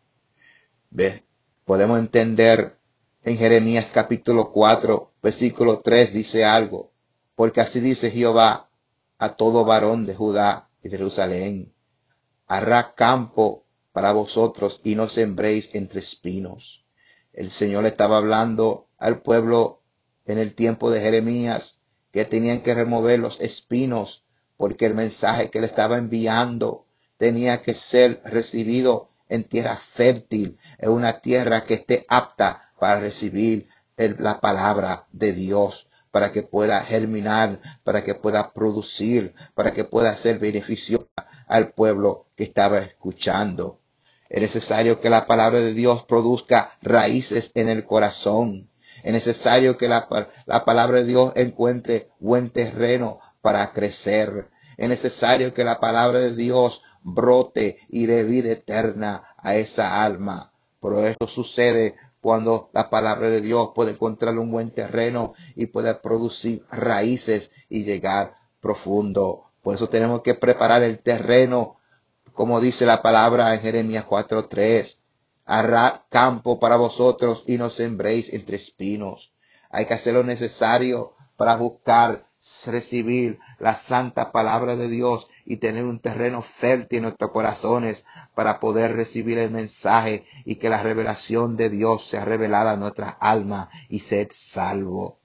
¿Ves? 0.88 1.22
Podemos 1.66 1.98
entender 1.98 2.78
en 3.22 3.36
Jeremías 3.36 3.90
capítulo 3.92 4.52
4, 4.52 5.12
versículo 5.22 5.80
3 5.80 6.14
dice 6.14 6.46
algo, 6.46 6.92
porque 7.34 7.60
así 7.60 7.80
dice 7.80 8.10
Jehová 8.10 8.70
a 9.18 9.36
todo 9.36 9.66
varón 9.66 10.06
de 10.06 10.14
Judá 10.14 10.70
y 10.82 10.88
de 10.88 10.96
Jerusalén, 10.96 11.74
hará 12.46 12.94
campo 12.94 13.66
para 13.92 14.14
vosotros 14.14 14.80
y 14.82 14.94
no 14.94 15.06
sembréis 15.06 15.68
entre 15.74 16.00
espinos. 16.00 16.86
El 17.34 17.50
Señor 17.50 17.84
estaba 17.84 18.16
hablando 18.16 18.88
al 18.96 19.20
pueblo 19.20 19.82
en 20.24 20.38
el 20.38 20.54
tiempo 20.54 20.90
de 20.90 21.02
Jeremías 21.02 21.82
que 22.12 22.24
tenían 22.24 22.62
que 22.62 22.74
remover 22.74 23.18
los 23.18 23.42
espinos 23.42 24.24
porque 24.56 24.86
el 24.86 24.94
mensaje 24.94 25.50
que 25.50 25.60
le 25.60 25.66
estaba 25.66 25.98
enviando 25.98 26.83
tenía 27.16 27.62
que 27.62 27.74
ser 27.74 28.20
recibido 28.24 29.10
en 29.28 29.44
tierra 29.44 29.76
fértil, 29.76 30.58
en 30.78 30.90
una 30.90 31.20
tierra 31.20 31.64
que 31.64 31.74
esté 31.74 32.04
apta 32.08 32.70
para 32.78 33.00
recibir 33.00 33.68
la 33.96 34.40
palabra 34.40 35.06
de 35.12 35.32
Dios, 35.32 35.88
para 36.10 36.32
que 36.32 36.42
pueda 36.42 36.80
germinar, 36.82 37.60
para 37.82 38.04
que 38.04 38.14
pueda 38.14 38.52
producir, 38.52 39.34
para 39.54 39.72
que 39.72 39.84
pueda 39.84 40.14
ser 40.16 40.38
beneficiosa 40.38 41.08
al 41.48 41.72
pueblo 41.72 42.26
que 42.36 42.44
estaba 42.44 42.78
escuchando. 42.78 43.80
Es 44.28 44.40
necesario 44.42 45.00
que 45.00 45.10
la 45.10 45.26
palabra 45.26 45.60
de 45.60 45.74
Dios 45.74 46.04
produzca 46.04 46.76
raíces 46.82 47.50
en 47.54 47.68
el 47.68 47.84
corazón. 47.84 48.68
Es 49.02 49.12
necesario 49.12 49.76
que 49.76 49.86
la, 49.88 50.08
palabra 50.64 51.00
de 51.00 51.04
Dios 51.04 51.32
encuentre 51.36 52.08
buen 52.18 52.50
terreno 52.50 53.20
para 53.42 53.72
crecer. 53.72 54.48
Es 54.76 54.88
necesario 54.88 55.52
que 55.52 55.62
la 55.62 55.78
palabra 55.78 56.20
de 56.20 56.34
Dios 56.34 56.82
brote 57.04 57.78
y 57.88 58.06
de 58.06 58.24
vida 58.24 58.50
eterna 58.50 59.36
a 59.36 59.54
esa 59.54 60.04
alma. 60.04 60.52
Pero 60.80 61.06
esto 61.06 61.28
sucede 61.28 61.94
cuando 62.20 62.70
la 62.72 62.90
palabra 62.90 63.30
de 63.30 63.40
Dios 63.40 63.70
puede 63.74 63.92
encontrar 63.92 64.36
un 64.38 64.50
buen 64.50 64.72
terreno 64.72 65.34
y 65.54 65.66
puede 65.66 65.94
producir 65.94 66.64
raíces 66.72 67.52
y 67.68 67.84
llegar 67.84 68.34
profundo. 68.60 69.50
Por 69.62 69.76
eso 69.76 69.88
tenemos 69.88 70.22
que 70.22 70.34
preparar 70.34 70.82
el 70.82 70.98
terreno, 70.98 71.76
como 72.32 72.60
dice 72.60 72.84
la 72.84 73.00
palabra 73.00 73.54
en 73.54 73.60
Jeremías 73.60 74.06
4.3 74.06 75.04
hará 75.44 76.06
campo 76.08 76.58
para 76.58 76.76
vosotros 76.76 77.44
y 77.46 77.56
no 77.58 77.70
sembréis 77.70 78.32
entre 78.32 78.56
espinos. 78.56 79.32
Hay 79.70 79.86
que 79.86 79.94
hacer 79.94 80.14
lo 80.14 80.24
necesario 80.24 81.14
para 81.36 81.56
buscar 81.56 82.26
recibir 82.66 83.38
la 83.58 83.74
santa 83.74 84.32
palabra 84.32 84.76
de 84.76 84.88
Dios 84.88 85.28
y 85.44 85.56
tener 85.58 85.84
un 85.84 86.00
terreno 86.00 86.42
fértil 86.42 86.98
en 86.98 87.02
nuestros 87.04 87.30
corazones 87.30 88.04
para 88.34 88.60
poder 88.60 88.94
recibir 88.96 89.38
el 89.38 89.50
mensaje 89.50 90.26
y 90.44 90.56
que 90.56 90.68
la 90.68 90.82
revelación 90.82 91.56
de 91.56 91.70
Dios 91.70 92.06
sea 92.06 92.24
revelada 92.24 92.72
a 92.72 92.76
nuestras 92.76 93.16
almas 93.20 93.68
y 93.88 94.00
ser 94.00 94.28
salvo. 94.32 95.20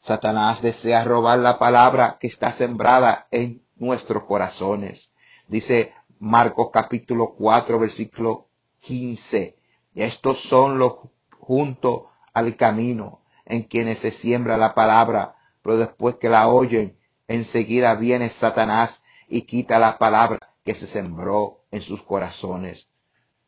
Satanás 0.00 0.60
desea 0.62 1.04
robar 1.04 1.38
la 1.38 1.58
palabra 1.58 2.18
que 2.20 2.26
está 2.26 2.52
sembrada 2.52 3.26
en 3.30 3.62
nuestros 3.76 4.24
corazones. 4.24 5.12
Dice 5.48 5.94
Marcos 6.18 6.68
capítulo 6.72 7.34
4 7.34 7.78
versículo 7.78 8.48
15. 8.80 9.56
Estos 9.94 10.40
son 10.40 10.78
los 10.78 10.94
juntos 11.38 12.04
al 12.32 12.56
camino 12.56 13.20
en 13.46 13.62
quienes 13.62 13.98
se 13.98 14.10
siembra 14.10 14.56
la 14.56 14.74
palabra, 14.74 15.36
pero 15.64 15.78
después 15.78 16.16
que 16.16 16.28
la 16.28 16.48
oyen, 16.48 16.98
enseguida 17.26 17.94
viene 17.94 18.28
Satanás 18.28 19.02
y 19.28 19.42
quita 19.42 19.78
la 19.78 19.96
palabra 19.96 20.38
que 20.62 20.74
se 20.74 20.86
sembró 20.86 21.62
en 21.70 21.80
sus 21.80 22.02
corazones. 22.02 22.90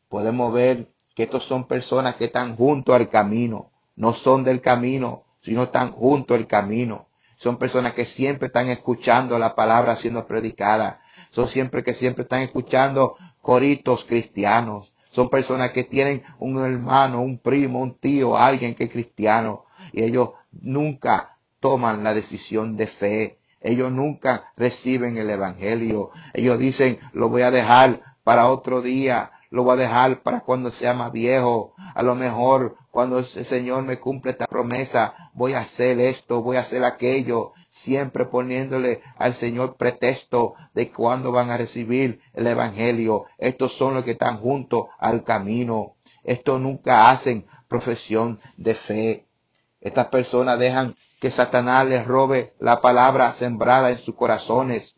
Podemos 0.09 0.51
ver 0.51 0.89
que 1.15 1.23
estos 1.23 1.43
son 1.43 1.67
personas 1.67 2.15
que 2.15 2.25
están 2.25 2.55
junto 2.55 2.95
al 2.95 3.09
camino, 3.09 3.71
no 3.95 4.13
son 4.13 4.43
del 4.43 4.61
camino, 4.61 5.25
sino 5.41 5.63
están 5.63 5.91
junto 5.91 6.33
al 6.33 6.47
camino. 6.47 7.07
Son 7.37 7.57
personas 7.57 7.93
que 7.93 8.05
siempre 8.05 8.47
están 8.47 8.67
escuchando 8.69 9.37
la 9.37 9.53
palabra 9.53 9.95
siendo 9.95 10.25
predicada. 10.25 11.01
Son 11.29 11.47
siempre 11.47 11.83
que 11.83 11.93
siempre 11.93 12.23
están 12.23 12.41
escuchando 12.41 13.15
coritos 13.43 14.05
cristianos. 14.05 14.91
Son 15.11 15.29
personas 15.29 15.69
que 15.69 15.83
tienen 15.83 16.23
un 16.39 16.65
hermano, 16.65 17.21
un 17.21 17.37
primo, 17.37 17.79
un 17.79 17.93
tío, 17.93 18.35
alguien 18.35 18.73
que 18.73 18.85
es 18.85 18.91
cristiano. 18.91 19.65
Y 19.93 20.01
ellos 20.01 20.31
nunca 20.51 21.36
toman 21.59 22.03
la 22.03 22.13
decisión 22.13 22.77
de 22.77 22.87
fe. 22.87 23.39
Ellos 23.61 23.91
nunca 23.91 24.51
reciben 24.55 25.17
el 25.17 25.29
Evangelio. 25.29 26.11
Ellos 26.33 26.59
dicen, 26.59 26.99
lo 27.13 27.29
voy 27.29 27.41
a 27.41 27.51
dejar 27.51 28.01
para 28.23 28.47
otro 28.47 28.81
día 28.81 29.31
lo 29.49 29.63
voy 29.63 29.73
a 29.73 29.81
dejar 29.81 30.21
para 30.21 30.41
cuando 30.41 30.71
sea 30.71 30.93
más 30.93 31.11
viejo. 31.11 31.73
A 31.95 32.03
lo 32.03 32.15
mejor 32.15 32.75
cuando 32.91 33.19
el 33.19 33.25
Señor 33.25 33.83
me 33.83 33.99
cumple 33.99 34.31
esta 34.31 34.47
promesa, 34.47 35.31
voy 35.33 35.53
a 35.53 35.59
hacer 35.59 35.99
esto, 35.99 36.41
voy 36.41 36.57
a 36.57 36.61
hacer 36.61 36.83
aquello, 36.83 37.53
siempre 37.69 38.25
poniéndole 38.25 39.01
al 39.17 39.33
Señor 39.33 39.77
pretexto 39.77 40.55
de 40.73 40.91
cuándo 40.91 41.31
van 41.31 41.49
a 41.49 41.57
recibir 41.57 42.19
el 42.33 42.47
Evangelio. 42.47 43.25
Estos 43.37 43.73
son 43.77 43.93
los 43.93 44.03
que 44.03 44.11
están 44.11 44.37
juntos 44.37 44.87
al 44.99 45.23
camino. 45.23 45.95
Estos 46.23 46.59
nunca 46.59 47.09
hacen 47.09 47.45
profesión 47.67 48.39
de 48.57 48.73
fe. 48.73 49.27
Estas 49.79 50.07
personas 50.07 50.59
dejan 50.59 50.95
que 51.19 51.31
Satanás 51.31 51.85
les 51.87 52.05
robe 52.05 52.53
la 52.59 52.81
palabra 52.81 53.31
sembrada 53.31 53.91
en 53.91 53.97
sus 53.97 54.15
corazones. 54.15 54.95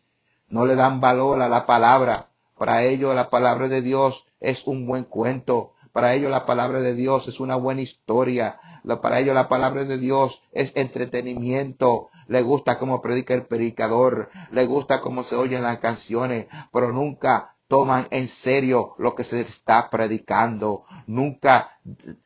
No 0.48 0.66
le 0.66 0.74
dan 0.74 1.00
valor 1.00 1.40
a 1.42 1.48
la 1.48 1.66
palabra. 1.66 2.28
Para 2.58 2.82
ellos 2.82 3.14
la 3.14 3.30
palabra 3.30 3.68
de 3.68 3.80
Dios 3.80 4.26
es 4.40 4.66
un 4.66 4.86
buen 4.86 5.04
cuento. 5.04 5.72
Para 5.92 6.14
ellos 6.14 6.30
la 6.30 6.46
palabra 6.46 6.80
de 6.80 6.94
Dios 6.94 7.26
es 7.28 7.40
una 7.40 7.56
buena 7.56 7.80
historia. 7.80 8.58
Para 9.02 9.18
ellos 9.18 9.34
la 9.34 9.48
palabra 9.48 9.84
de 9.84 9.98
Dios 9.98 10.42
es 10.52 10.72
entretenimiento. 10.76 12.08
Le 12.28 12.42
gusta 12.42 12.78
cómo 12.78 13.00
predica 13.00 13.34
el 13.34 13.46
predicador. 13.46 14.30
Le 14.50 14.66
gusta 14.66 15.00
cómo 15.00 15.24
se 15.24 15.36
oyen 15.36 15.62
las 15.62 15.78
canciones. 15.78 16.46
Pero 16.72 16.92
nunca 16.92 17.56
toman 17.70 18.08
en 18.10 18.26
serio 18.26 18.96
lo 18.98 19.14
que 19.14 19.22
se 19.22 19.40
está 19.42 19.88
predicando. 19.90 20.86
Nunca 21.06 21.78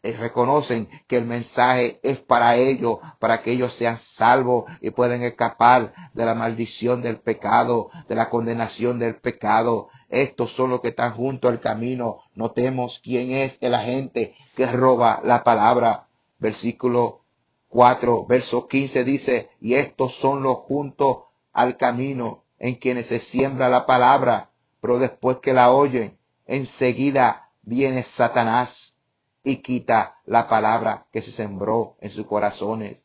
eh, 0.02 0.16
reconocen 0.18 0.88
que 1.06 1.18
el 1.18 1.26
mensaje 1.26 2.00
es 2.02 2.18
para 2.18 2.56
ellos, 2.56 2.98
para 3.18 3.42
que 3.42 3.52
ellos 3.52 3.74
sean 3.74 3.98
salvos 3.98 4.64
y 4.80 4.90
puedan 4.90 5.22
escapar 5.22 5.92
de 6.14 6.24
la 6.24 6.34
maldición 6.34 7.02
del 7.02 7.20
pecado, 7.20 7.90
de 8.08 8.14
la 8.14 8.30
condenación 8.30 8.98
del 8.98 9.16
pecado. 9.16 9.88
Estos 10.08 10.50
son 10.52 10.70
los 10.70 10.80
que 10.80 10.88
están 10.88 11.12
junto 11.12 11.48
al 11.48 11.60
camino. 11.60 12.20
Notemos 12.34 13.00
quién 13.04 13.30
es 13.32 13.58
el 13.60 13.74
agente 13.74 14.34
que 14.56 14.66
roba 14.66 15.20
la 15.24 15.44
palabra. 15.44 16.08
Versículo 16.38 17.20
4, 17.68 18.24
verso 18.24 18.66
15 18.66 19.04
dice, 19.04 19.50
y 19.60 19.74
estos 19.74 20.14
son 20.14 20.42
los 20.42 20.56
juntos 20.56 21.18
al 21.52 21.76
camino 21.76 22.44
en 22.58 22.76
quienes 22.76 23.06
se 23.06 23.18
siembra 23.18 23.68
la 23.68 23.84
palabra, 23.84 24.50
pero 24.84 24.98
después 24.98 25.38
que 25.38 25.54
la 25.54 25.70
oyen, 25.72 26.18
enseguida 26.44 27.48
viene 27.62 28.02
Satanás 28.02 28.98
y 29.42 29.62
quita 29.62 30.18
la 30.26 30.46
palabra 30.46 31.06
que 31.10 31.22
se 31.22 31.30
sembró 31.30 31.96
en 32.02 32.10
sus 32.10 32.26
corazones. 32.26 33.02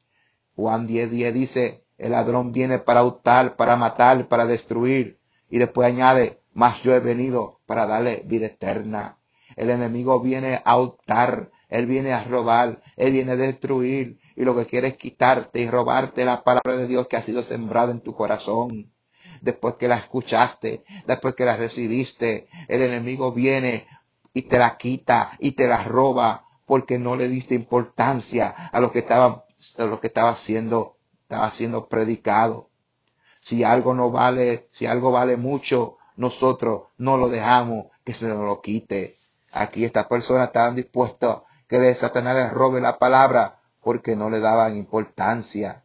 Juan 0.58 0.88
10, 0.88 1.10
10 1.10 1.34
dice, 1.34 1.86
el 1.98 2.12
ladrón 2.12 2.52
viene 2.52 2.80
para 2.80 3.06
hurtar, 3.06 3.56
para 3.56 3.78
matar, 3.78 4.28
para 4.28 4.46
destruir. 4.46 5.22
Y 5.50 5.58
después 5.58 5.88
añade, 5.88 6.42
mas 6.54 6.84
yo 6.84 6.94
he 6.94 7.00
venido 7.00 7.62
para 7.66 7.86
darle 7.86 8.24
vida 8.26 8.48
eterna. 8.48 9.18
El 9.56 9.70
enemigo 9.70 10.20
viene 10.20 10.62
a 10.66 10.78
hurtar, 10.78 11.50
él 11.70 11.86
viene 11.86 12.12
a 12.12 12.26
robar, 12.26 12.82
él 12.98 13.14
viene 13.14 13.32
a 13.32 13.38
destruir 13.38 14.20
y 14.36 14.44
lo 14.44 14.54
que 14.54 14.66
quiere 14.66 14.90
es 14.90 14.98
quitarte 14.98 15.62
y 15.62 15.70
robarte 15.70 16.26
la 16.26 16.44
palabra 16.44 16.76
de 16.76 16.88
Dios 16.88 17.08
que 17.08 17.16
ha 17.16 17.22
sido 17.22 17.42
sembrada 17.42 17.94
en 17.94 18.02
tu 18.02 18.14
corazón. 18.14 18.92
Después 19.42 19.76
que 19.76 19.88
la 19.88 19.98
escuchaste, 19.98 20.84
después 21.08 21.36
que 21.36 21.46
la 21.46 21.56
recibiste, 21.56 22.50
el 22.68 22.82
enemigo 22.82 23.32
viene 23.32 23.88
y 24.34 24.44
te 24.44 24.58
la 24.58 24.78
quita 24.78 25.32
y 25.40 25.54
te 25.54 25.68
la 25.68 25.84
roba 25.84 26.46
porque 26.66 27.00
no 27.00 27.16
le 27.16 27.28
diste 27.28 27.56
importancia 27.56 28.50
a 28.50 28.80
lo 28.80 28.92
que 28.92 29.00
estaba, 29.00 29.46
a 29.78 29.84
lo 29.86 30.00
que 30.00 30.08
estaba 30.08 30.36
siendo, 30.36 30.98
estaba 31.24 31.50
siendo 31.52 31.88
predicado. 31.88 32.70
Si 33.42 33.64
algo 33.64 33.94
no 33.94 34.12
vale, 34.12 34.68
si 34.72 34.86
algo 34.86 35.12
vale 35.12 35.38
mucho, 35.38 35.98
nosotros 36.16 36.90
no 36.98 37.18
lo 37.18 37.30
dejamos 37.30 37.88
que 38.04 38.14
se 38.14 38.28
nos 38.28 38.44
lo 38.44 38.62
quite. 38.62 39.18
Aquí 39.52 39.86
estas 39.86 40.08
personas 40.08 40.48
estaban 40.48 40.76
dispuestas 40.76 41.40
que 41.68 41.96
Satanás 41.96 42.36
les 42.36 42.52
robe 42.52 42.82
la 42.82 43.00
palabra 43.00 43.60
porque 43.82 44.16
no 44.16 44.30
le 44.30 44.40
daban 44.40 44.76
importancia. 44.76 45.84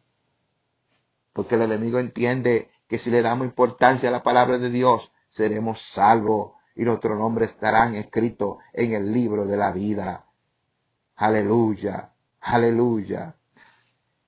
Porque 1.31 1.55
el 1.55 1.63
enemigo 1.63 1.99
entiende 1.99 2.69
que 2.87 2.99
si 2.99 3.09
le 3.09 3.21
damos 3.21 3.47
importancia 3.47 4.09
a 4.09 4.11
la 4.11 4.23
palabra 4.23 4.57
de 4.57 4.69
Dios, 4.69 5.11
seremos 5.29 5.81
salvos 5.81 6.53
y 6.75 6.83
nuestros 6.83 7.17
nombres 7.17 7.51
estarán 7.51 7.95
escritos 7.95 8.57
en 8.73 8.93
el 8.93 9.11
libro 9.11 9.45
de 9.45 9.57
la 9.57 9.71
vida. 9.71 10.25
Aleluya, 11.15 12.11
aleluya. 12.41 13.35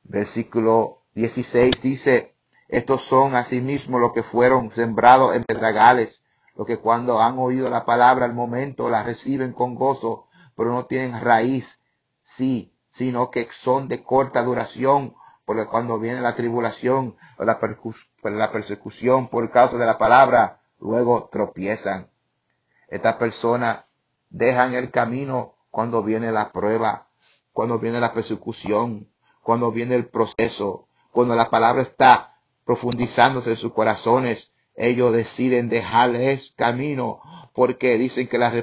Versículo 0.04 1.04
16 1.14 1.82
dice, 1.82 2.36
estos 2.68 3.02
son 3.02 3.36
asimismo 3.36 4.00
los 4.00 4.14
que 4.14 4.24
fueron 4.24 4.72
sembrados 4.72 5.36
en 5.36 5.44
pedragales, 5.44 6.24
los 6.56 6.66
que 6.66 6.78
cuando 6.78 7.22
han 7.22 7.38
oído 7.38 7.70
la 7.70 7.86
palabra 7.86 8.26
al 8.26 8.34
momento 8.34 8.90
la 8.90 9.04
reciben 9.04 9.54
con 9.54 9.76
gozo, 9.76 10.28
pero 10.56 10.72
no 10.72 10.86
tienen 10.86 11.20
raíz, 11.22 11.80
sí, 12.22 12.74
sino 12.90 13.30
que 13.30 13.48
son 13.52 13.88
de 13.88 14.04
corta 14.04 14.44
duración, 14.44 15.16
porque 15.48 15.66
cuando 15.66 15.98
viene 15.98 16.20
la 16.20 16.36
tribulación 16.36 17.16
o 17.38 17.46
la, 17.46 17.58
la 18.24 18.52
persecución 18.52 19.30
por 19.30 19.50
causa 19.50 19.78
de 19.78 19.86
la 19.86 19.98
palabra, 19.98 20.60
luego 20.78 21.30
tropiezan. 21.32 22.10
Estas 22.90 23.16
personas 23.16 23.86
dejan 24.30 24.74
el 24.74 24.92
camino 24.92 25.56
cuando 25.72 26.04
viene 26.04 26.34
la 26.34 26.52
prueba, 26.52 27.08
cuando 27.54 27.80
viene 27.80 28.02
la 28.02 28.14
persecución, 28.14 29.08
cuando 29.42 29.72
viene 29.72 29.96
el 29.96 30.10
proceso, 30.10 30.90
cuando 31.14 31.34
la 31.34 31.50
palabra 31.50 31.82
está 31.82 32.36
profundizándose 32.66 33.52
en 33.52 33.56
sus 33.56 33.72
corazones, 33.72 34.52
ellos 34.78 35.12
deciden 35.12 35.68
dejarles 35.68 36.54
camino 36.56 37.20
porque 37.54 37.98
dicen 37.98 38.28
que 38.28 38.38
la, 38.38 38.54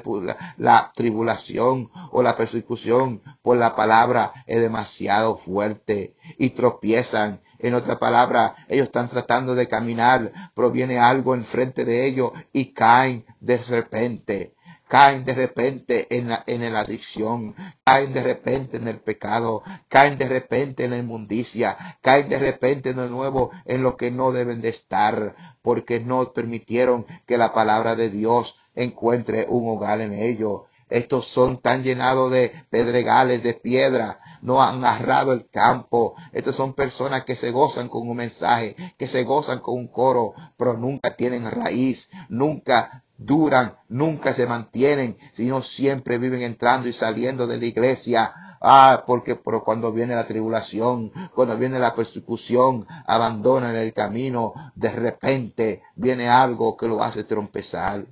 la, 0.57 0.93
tribulación 0.95 1.91
o 2.13 2.23
la 2.23 2.37
persecución 2.37 3.21
por 3.43 3.57
la 3.57 3.75
palabra 3.75 4.33
es 4.47 4.61
demasiado 4.61 5.39
fuerte 5.39 6.15
y 6.39 6.51
tropiezan. 6.51 7.41
En 7.59 7.75
otra 7.75 7.99
palabra, 7.99 8.55
ellos 8.69 8.87
están 8.87 9.09
tratando 9.09 9.55
de 9.57 9.69
caminar, 9.69 10.31
pero 10.55 10.71
viene 10.71 10.99
algo 10.99 11.35
enfrente 11.35 11.85
de 11.85 12.07
ellos 12.07 12.31
y 12.53 12.73
caen 12.73 13.25
de 13.41 13.59
repente 13.59 14.54
caen 14.95 15.25
de 15.25 15.35
repente 15.35 16.07
en 16.17 16.29
la, 16.29 16.45
en 16.47 16.73
la 16.73 16.79
adicción, 16.79 17.57
caen 17.85 18.13
de 18.13 18.23
repente 18.23 18.77
en 18.77 18.87
el 18.87 19.01
pecado, 19.01 19.65
caen 19.89 20.17
de 20.19 20.29
repente 20.29 20.85
en 20.85 20.91
la 20.93 20.99
inmundicia, 20.99 21.99
caen 22.01 22.29
de 22.29 22.39
repente 22.39 22.95
de 22.95 23.09
nuevo 23.11 23.51
en 23.65 23.83
lo 23.83 23.97
que 23.97 24.13
no 24.13 24.31
deben 24.31 24.61
de 24.61 24.69
estar, 24.69 25.35
porque 25.63 25.99
no 25.99 26.33
permitieron 26.33 27.07
que 27.27 27.37
la 27.37 27.53
palabra 27.53 27.97
de 27.97 28.09
Dios 28.09 28.57
encuentre 28.77 29.47
un 29.49 29.69
hogar 29.69 30.01
en 30.01 30.13
ellos. 30.13 30.61
Estos 30.89 31.27
son 31.27 31.61
tan 31.61 31.83
llenados 31.83 32.31
de 32.31 32.53
pedregales, 32.71 33.43
de 33.43 33.55
piedra, 33.55 34.21
no 34.43 34.63
han 34.63 34.81
narrado 34.81 35.33
el 35.33 35.49
campo. 35.49 36.15
Estos 36.33 36.55
son 36.55 36.75
personas 36.75 37.25
que 37.25 37.35
se 37.35 37.51
gozan 37.51 37.89
con 37.89 38.09
un 38.09 38.17
mensaje, 38.17 38.77
que 38.97 39.09
se 39.09 39.25
gozan 39.25 39.59
con 39.59 39.75
un 39.75 39.89
coro, 39.89 40.35
pero 40.57 40.75
nunca 40.75 41.17
tienen 41.17 41.51
raíz, 41.51 42.09
nunca 42.29 43.04
duran, 43.25 43.77
nunca 43.89 44.35
se 44.35 44.47
mantienen, 44.47 45.17
sino 45.35 45.63
siempre 45.63 46.19
viven 46.19 46.43
entrando 46.43 46.89
y 46.89 46.93
saliendo 46.93 47.47
de 47.47 47.59
la 47.59 47.67
iglesia 47.67 48.35
Ah, 48.67 49.05
porque 49.07 49.37
pero 49.37 49.63
cuando 49.63 49.93
viene 49.93 50.15
la 50.15 50.27
tribulación, 50.27 51.13
cuando 51.35 51.59
viene 51.59 51.79
la 51.79 51.95
persecución, 51.95 52.87
abandonan 53.07 53.77
el 53.77 53.93
camino, 53.93 54.55
de 54.75 54.89
repente 54.89 55.83
viene 55.97 56.31
algo 56.31 56.75
que 56.75 56.89
lo 56.89 57.03
hace 57.03 57.25
trompezar. 57.25 58.07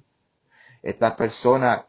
Esta 0.83 1.17
persona, 1.17 1.87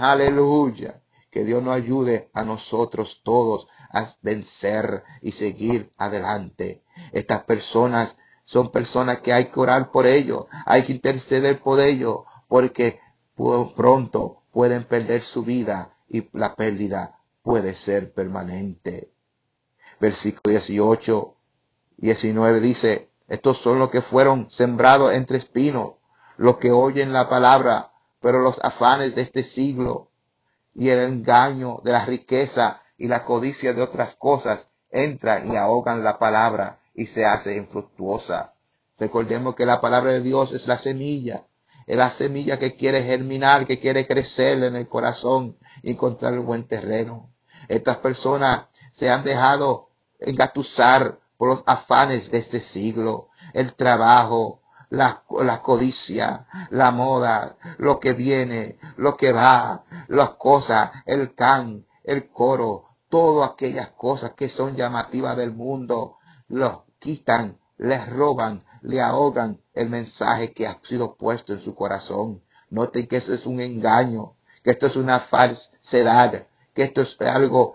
aleluya, 0.00 1.00
que 1.30 1.44
Dios 1.44 1.62
nos 1.62 1.76
ayude 1.76 2.28
a 2.32 2.42
nosotros 2.42 3.20
todos 3.22 3.68
a 3.88 4.04
vencer 4.20 5.04
y 5.22 5.30
seguir 5.30 5.92
adelante. 5.96 6.82
Estas 7.12 7.44
personas 7.44 8.16
son 8.44 8.70
personas 8.70 9.20
que 9.20 9.32
hay 9.32 9.46
que 9.46 9.60
orar 9.60 9.90
por 9.90 10.06
ellos, 10.06 10.46
hay 10.66 10.84
que 10.84 10.92
interceder 10.92 11.60
por 11.60 11.80
ellos, 11.80 12.18
porque 12.48 13.00
pronto 13.34 14.42
pueden 14.52 14.84
perder 14.84 15.22
su 15.22 15.42
vida 15.42 15.96
y 16.08 16.28
la 16.36 16.54
pérdida 16.54 17.18
puede 17.42 17.74
ser 17.74 18.12
permanente. 18.12 19.10
Versículo 20.00 20.50
18 20.50 21.34
y 21.98 22.06
19 22.06 22.60
dice, 22.60 23.10
estos 23.28 23.58
son 23.58 23.78
los 23.78 23.90
que 23.90 24.02
fueron 24.02 24.50
sembrados 24.50 25.12
entre 25.12 25.38
espinos, 25.38 25.94
los 26.36 26.58
que 26.58 26.70
oyen 26.70 27.12
la 27.12 27.28
palabra, 27.28 27.92
pero 28.20 28.40
los 28.40 28.62
afanes 28.62 29.14
de 29.14 29.22
este 29.22 29.42
siglo 29.42 30.10
y 30.74 30.90
el 30.90 30.98
engaño 31.00 31.80
de 31.84 31.92
la 31.92 32.04
riqueza 32.04 32.82
y 32.98 33.08
la 33.08 33.24
codicia 33.24 33.72
de 33.72 33.82
otras 33.82 34.14
cosas 34.16 34.70
entran 34.90 35.50
y 35.50 35.56
ahogan 35.56 36.04
la 36.04 36.18
palabra 36.18 36.80
y 36.94 37.06
se 37.06 37.24
hace 37.24 37.56
infructuosa. 37.56 38.54
Recordemos 38.98 39.54
que 39.54 39.66
la 39.66 39.80
palabra 39.80 40.12
de 40.12 40.22
Dios 40.22 40.52
es 40.52 40.68
la 40.68 40.78
semilla, 40.78 41.44
es 41.86 41.96
la 41.96 42.10
semilla 42.10 42.58
que 42.58 42.76
quiere 42.76 43.02
germinar, 43.02 43.66
que 43.66 43.80
quiere 43.80 44.06
crecer 44.06 44.62
en 44.62 44.76
el 44.76 44.88
corazón 44.88 45.58
y 45.82 45.92
encontrar 45.92 46.34
el 46.34 46.40
buen 46.40 46.66
terreno. 46.66 47.30
Estas 47.68 47.98
personas 47.98 48.66
se 48.92 49.10
han 49.10 49.24
dejado 49.24 49.90
engatusar 50.18 51.18
por 51.36 51.48
los 51.48 51.62
afanes 51.66 52.30
de 52.30 52.38
este 52.38 52.60
siglo, 52.60 53.28
el 53.52 53.74
trabajo, 53.74 54.62
la, 54.90 55.24
codicia, 55.62 56.46
la 56.70 56.90
moda, 56.90 57.56
lo 57.78 57.98
que 57.98 58.12
viene, 58.12 58.78
lo 58.96 59.16
que 59.16 59.32
va, 59.32 59.84
las 60.08 60.30
cosas, 60.30 60.90
el 61.06 61.34
can, 61.34 61.86
el 62.04 62.30
coro, 62.30 62.84
todas 63.08 63.50
aquellas 63.50 63.90
cosas 63.90 64.34
que 64.34 64.48
son 64.48 64.76
llamativas 64.76 65.36
del 65.36 65.52
mundo, 65.52 66.18
los 66.48 66.83
quitan, 67.04 67.58
les 67.76 68.08
roban, 68.08 68.64
le 68.80 69.00
ahogan 69.00 69.60
el 69.74 69.90
mensaje 69.90 70.52
que 70.54 70.66
ha 70.66 70.78
sido 70.82 71.16
puesto 71.16 71.52
en 71.52 71.60
su 71.60 71.74
corazón. 71.74 72.42
Noten 72.70 73.06
que 73.06 73.18
eso 73.18 73.34
es 73.34 73.44
un 73.46 73.60
engaño, 73.60 74.32
que 74.62 74.70
esto 74.70 74.86
es 74.86 74.96
una 74.96 75.20
falsedad, 75.20 76.46
que 76.74 76.82
esto 76.82 77.02
es 77.02 77.20
algo, 77.20 77.74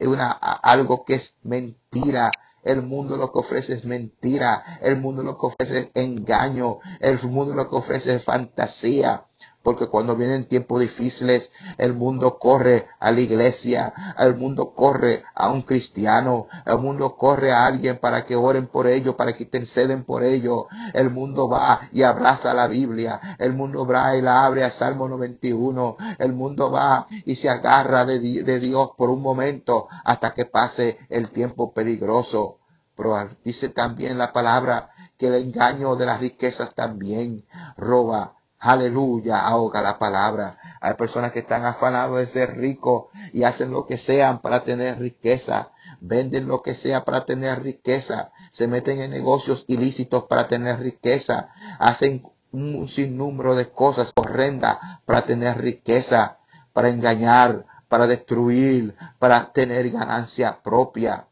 una, 0.00 0.30
algo 0.30 1.04
que 1.04 1.14
es 1.16 1.36
mentira. 1.42 2.30
El 2.62 2.82
mundo 2.82 3.16
lo 3.16 3.32
que 3.32 3.38
ofrece 3.40 3.74
es 3.74 3.84
mentira. 3.84 4.78
El 4.82 4.96
mundo 4.96 5.22
lo 5.22 5.36
que 5.38 5.46
ofrece 5.46 5.78
es 5.78 5.90
engaño. 5.94 6.78
El 7.00 7.18
mundo 7.28 7.54
lo 7.54 7.68
que 7.68 7.76
ofrece 7.76 8.14
es 8.14 8.24
fantasía 8.24 9.27
porque 9.68 9.88
cuando 9.88 10.16
vienen 10.16 10.46
tiempos 10.46 10.80
difíciles, 10.80 11.52
el 11.76 11.92
mundo 11.92 12.38
corre 12.38 12.86
a 13.00 13.12
la 13.12 13.20
iglesia, 13.20 13.92
el 14.18 14.34
mundo 14.34 14.72
corre 14.74 15.24
a 15.34 15.50
un 15.50 15.60
cristiano, 15.60 16.46
el 16.64 16.78
mundo 16.78 17.18
corre 17.18 17.52
a 17.52 17.66
alguien 17.66 17.98
para 17.98 18.24
que 18.24 18.34
oren 18.34 18.68
por 18.68 18.86
ello, 18.86 19.14
para 19.14 19.36
que 19.36 19.42
interceden 19.42 20.04
por 20.04 20.24
ello. 20.24 20.68
El 20.94 21.10
mundo 21.10 21.50
va 21.50 21.82
y 21.92 22.02
abraza 22.02 22.54
la 22.54 22.66
Biblia, 22.66 23.20
el 23.38 23.52
mundo 23.52 23.84
va 23.84 24.16
y 24.16 24.22
la 24.22 24.46
abre 24.46 24.64
a 24.64 24.70
Salmo 24.70 25.06
91, 25.06 25.98
el 26.18 26.32
mundo 26.32 26.70
va 26.70 27.06
y 27.26 27.34
se 27.36 27.50
agarra 27.50 28.06
de, 28.06 28.42
de 28.42 28.60
Dios 28.60 28.92
por 28.96 29.10
un 29.10 29.20
momento 29.20 29.86
hasta 30.02 30.32
que 30.32 30.46
pase 30.46 30.96
el 31.10 31.28
tiempo 31.28 31.74
peligroso. 31.74 32.60
Pero 32.96 33.28
dice 33.44 33.68
también 33.68 34.16
la 34.16 34.32
palabra 34.32 34.88
que 35.18 35.26
el 35.26 35.34
engaño 35.34 35.94
de 35.94 36.06
las 36.06 36.20
riquezas 36.20 36.74
también 36.74 37.44
roba 37.76 38.37
Aleluya, 38.60 39.38
ahoga 39.46 39.80
la 39.82 39.98
palabra. 39.98 40.58
Hay 40.80 40.94
personas 40.94 41.30
que 41.30 41.38
están 41.40 41.64
afanados 41.64 42.18
de 42.18 42.26
ser 42.26 42.56
ricos 42.56 43.04
y 43.32 43.44
hacen 43.44 43.70
lo 43.70 43.86
que 43.86 43.98
sean 43.98 44.40
para 44.40 44.64
tener 44.64 44.98
riqueza. 44.98 45.70
Venden 46.00 46.48
lo 46.48 46.60
que 46.60 46.74
sea 46.74 47.04
para 47.04 47.24
tener 47.24 47.62
riqueza. 47.62 48.32
Se 48.50 48.66
meten 48.66 49.00
en 49.00 49.12
negocios 49.12 49.64
ilícitos 49.68 50.24
para 50.24 50.48
tener 50.48 50.80
riqueza. 50.80 51.50
Hacen 51.78 52.24
un 52.50 52.88
sinnúmero 52.88 53.54
de 53.54 53.70
cosas 53.70 54.10
horrendas 54.16 54.78
para 55.04 55.24
tener 55.24 55.58
riqueza, 55.58 56.38
para 56.72 56.88
engañar, 56.88 57.64
para 57.88 58.06
destruir, 58.08 58.96
para 59.20 59.52
tener 59.52 59.90
ganancia 59.90 60.60
propia. 60.62 61.26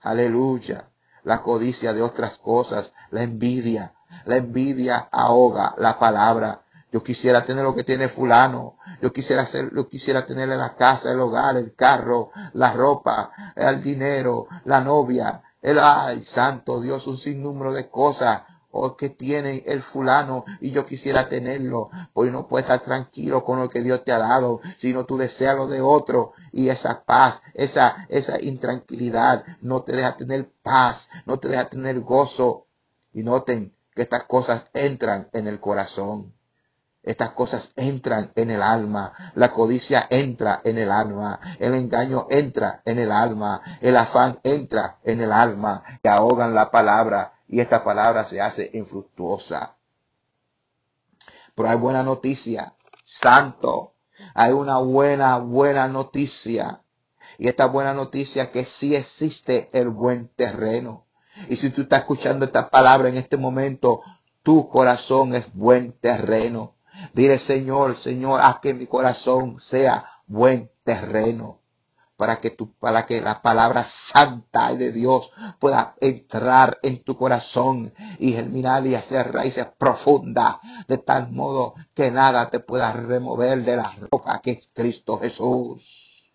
Aleluya. 0.00 0.88
La 1.22 1.42
codicia 1.42 1.92
de 1.92 2.02
otras 2.02 2.38
cosas, 2.38 2.92
la 3.10 3.22
envidia. 3.22 3.94
La 4.24 4.36
envidia 4.36 5.08
ahoga 5.12 5.74
la 5.78 5.98
palabra. 5.98 6.61
Yo 6.92 7.02
quisiera 7.02 7.44
tener 7.44 7.64
lo 7.64 7.74
que 7.74 7.84
tiene 7.84 8.08
fulano. 8.08 8.76
Yo 9.00 9.12
quisiera 9.12 9.42
hacer, 9.42 9.74
yo 9.74 9.88
quisiera 9.88 10.26
tener 10.26 10.48
la 10.48 10.76
casa, 10.76 11.10
el 11.10 11.20
hogar, 11.20 11.56
el 11.56 11.74
carro, 11.74 12.30
la 12.52 12.72
ropa, 12.74 13.32
el 13.56 13.82
dinero, 13.82 14.46
la 14.66 14.80
novia. 14.82 15.42
El 15.62 15.78
ay, 15.78 16.22
santo 16.24 16.80
Dios, 16.80 17.06
un 17.06 17.16
sinnúmero 17.16 17.72
de 17.72 17.88
cosas 17.88 18.42
o 18.72 18.96
que 18.96 19.10
tiene 19.10 19.62
el 19.66 19.82
fulano 19.82 20.44
y 20.60 20.70
yo 20.70 20.86
quisiera 20.86 21.28
tenerlo, 21.28 21.90
pues 22.12 22.32
no 22.32 22.48
puedes 22.48 22.64
estar 22.64 22.80
tranquilo 22.80 23.44
con 23.44 23.60
lo 23.60 23.68
que 23.68 23.82
Dios 23.82 24.02
te 24.02 24.12
ha 24.12 24.18
dado, 24.18 24.60
sino 24.78 25.04
tú 25.04 25.18
deseas 25.18 25.56
lo 25.56 25.68
de 25.68 25.80
otro 25.80 26.32
y 26.52 26.68
esa 26.68 27.04
paz, 27.04 27.42
esa, 27.54 28.06
esa 28.08 28.42
intranquilidad 28.42 29.44
no 29.60 29.82
te 29.82 29.92
deja 29.94 30.16
tener 30.16 30.50
paz, 30.62 31.08
no 31.26 31.38
te 31.38 31.48
deja 31.48 31.68
tener 31.68 32.00
gozo. 32.00 32.66
Y 33.14 33.22
noten 33.22 33.74
que 33.94 34.02
estas 34.02 34.24
cosas 34.24 34.66
entran 34.72 35.28
en 35.34 35.46
el 35.46 35.60
corazón. 35.60 36.32
Estas 37.02 37.30
cosas 37.30 37.72
entran 37.74 38.30
en 38.36 38.50
el 38.50 38.62
alma, 38.62 39.32
la 39.34 39.52
codicia 39.52 40.06
entra 40.08 40.60
en 40.62 40.78
el 40.78 40.92
alma, 40.92 41.40
el 41.58 41.74
engaño 41.74 42.28
entra 42.30 42.80
en 42.84 43.00
el 43.00 43.10
alma, 43.10 43.60
el 43.80 43.96
afán 43.96 44.38
entra 44.44 44.98
en 45.02 45.20
el 45.20 45.32
alma, 45.32 45.82
que 46.00 46.08
ahogan 46.08 46.54
la 46.54 46.70
palabra 46.70 47.32
y 47.48 47.60
esta 47.60 47.82
palabra 47.82 48.24
se 48.24 48.40
hace 48.40 48.70
infructuosa. 48.72 49.76
Pero 51.56 51.68
hay 51.68 51.76
buena 51.76 52.04
noticia, 52.04 52.74
santo, 53.04 53.94
hay 54.34 54.52
una 54.52 54.78
buena, 54.78 55.38
buena 55.38 55.88
noticia. 55.88 56.82
Y 57.38 57.48
esta 57.48 57.66
buena 57.66 57.94
noticia 57.94 58.50
que 58.50 58.64
sí 58.64 58.94
existe 58.94 59.70
el 59.72 59.88
buen 59.88 60.28
terreno. 60.28 61.06
Y 61.48 61.56
si 61.56 61.70
tú 61.70 61.82
estás 61.82 62.00
escuchando 62.00 62.44
esta 62.44 62.70
palabra 62.70 63.08
en 63.08 63.16
este 63.16 63.36
momento, 63.36 64.02
tu 64.42 64.68
corazón 64.68 65.34
es 65.34 65.52
buen 65.52 65.92
terreno. 65.92 66.76
Dile, 67.12 67.38
Señor, 67.38 67.96
Señor, 67.96 68.40
haz 68.40 68.60
que 68.60 68.74
mi 68.74 68.86
corazón 68.86 69.58
sea 69.60 70.04
buen 70.26 70.70
terreno 70.84 71.62
para 72.16 72.40
que 72.40 72.50
tu, 72.50 72.72
para 72.74 73.04
que 73.04 73.20
la 73.20 73.42
palabra 73.42 73.82
santa 73.82 74.72
de 74.74 74.92
Dios 74.92 75.32
pueda 75.58 75.96
entrar 76.00 76.78
en 76.82 77.02
tu 77.02 77.16
corazón 77.16 77.92
y 78.20 78.32
germinar 78.32 78.86
y 78.86 78.94
hacer 78.94 79.32
raíces 79.32 79.66
profundas 79.76 80.58
de 80.86 80.98
tal 80.98 81.32
modo 81.32 81.74
que 81.94 82.12
nada 82.12 82.48
te 82.48 82.60
pueda 82.60 82.92
remover 82.92 83.64
de 83.64 83.76
la 83.76 83.92
roca 84.10 84.40
que 84.40 84.52
es 84.52 84.70
Cristo 84.72 85.18
Jesús. 85.18 86.32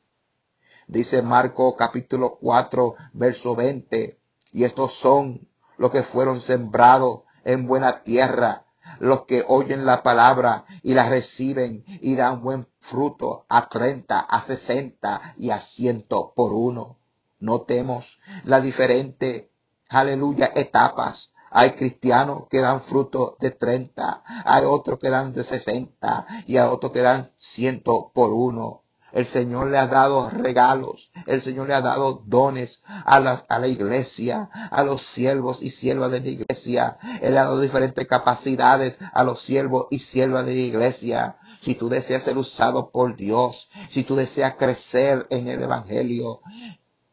Dice 0.88 1.22
Marco 1.22 1.76
capítulo 1.78 2.38
4 2.42 2.96
verso 3.14 3.56
20 3.56 4.20
y 4.52 4.64
estos 4.66 4.94
son 4.94 5.48
los 5.78 5.92
que 5.92 6.04
fueron 6.04 6.42
sembrados 6.42 7.22
en 7.46 7.66
buena 7.66 8.04
tierra 8.04 8.67
los 9.00 9.26
que 9.26 9.44
oyen 9.48 9.86
la 9.86 10.04
palabra 10.04 10.66
y 10.84 10.94
la 10.94 11.10
reciben 11.10 11.84
y 11.88 12.16
dan 12.16 12.42
buen 12.42 12.68
fruto 12.80 13.46
a 13.50 13.70
treinta, 13.70 14.20
a 14.20 14.46
sesenta 14.46 15.34
y 15.38 15.50
a 15.50 15.60
ciento 15.60 16.34
por 16.36 16.54
uno. 16.54 16.98
Notemos 17.40 18.20
la 18.46 18.62
diferente, 18.62 19.52
aleluya, 19.90 20.52
etapas. 20.56 21.34
Hay 21.50 21.72
cristianos 21.72 22.44
que 22.50 22.60
dan 22.60 22.82
fruto 22.82 23.38
de 23.40 23.52
treinta, 23.52 24.24
hay 24.46 24.66
otros 24.66 25.00
que 25.00 25.10
dan 25.10 25.34
de 25.34 25.44
sesenta 25.44 26.26
y 26.46 26.58
hay 26.58 26.68
otros 26.68 26.92
que 26.92 27.02
dan 27.02 27.32
ciento 27.38 28.12
por 28.14 28.34
uno. 28.34 28.84
El 29.12 29.26
Señor 29.26 29.68
le 29.68 29.78
ha 29.78 29.88
dado 29.88 30.30
regalos, 30.30 31.12
el 31.26 31.42
Señor 31.42 31.68
le 31.68 31.74
ha 31.74 31.82
dado 31.82 32.24
dones 32.26 32.84
a 33.06 33.20
la, 33.20 33.46
a 33.48 33.60
la 33.60 33.68
iglesia, 33.68 34.50
a 34.52 34.84
los 34.84 35.02
siervos 35.02 35.62
y 35.62 35.72
siervas 35.72 36.12
de 36.12 36.20
la 36.20 36.30
iglesia. 36.30 36.98
Él 37.22 37.34
le 37.34 37.40
ha 37.40 37.46
dado 37.46 37.62
diferentes 37.62 38.08
capacidades 38.08 39.00
a 39.14 39.24
los 39.24 39.42
siervos 39.42 39.88
y 39.92 40.00
siervas 40.00 40.46
de 40.46 40.54
la 40.54 40.62
iglesia. 40.62 41.38
Si 41.62 41.76
tú 41.76 41.90
deseas 41.90 42.24
ser 42.24 42.38
usado 42.38 42.92
por 42.92 43.16
Dios, 43.16 43.70
si 43.90 44.04
tú 44.04 44.16
deseas 44.16 44.56
crecer 44.56 45.26
en 45.30 45.48
el 45.48 45.64
Evangelio, 45.64 46.42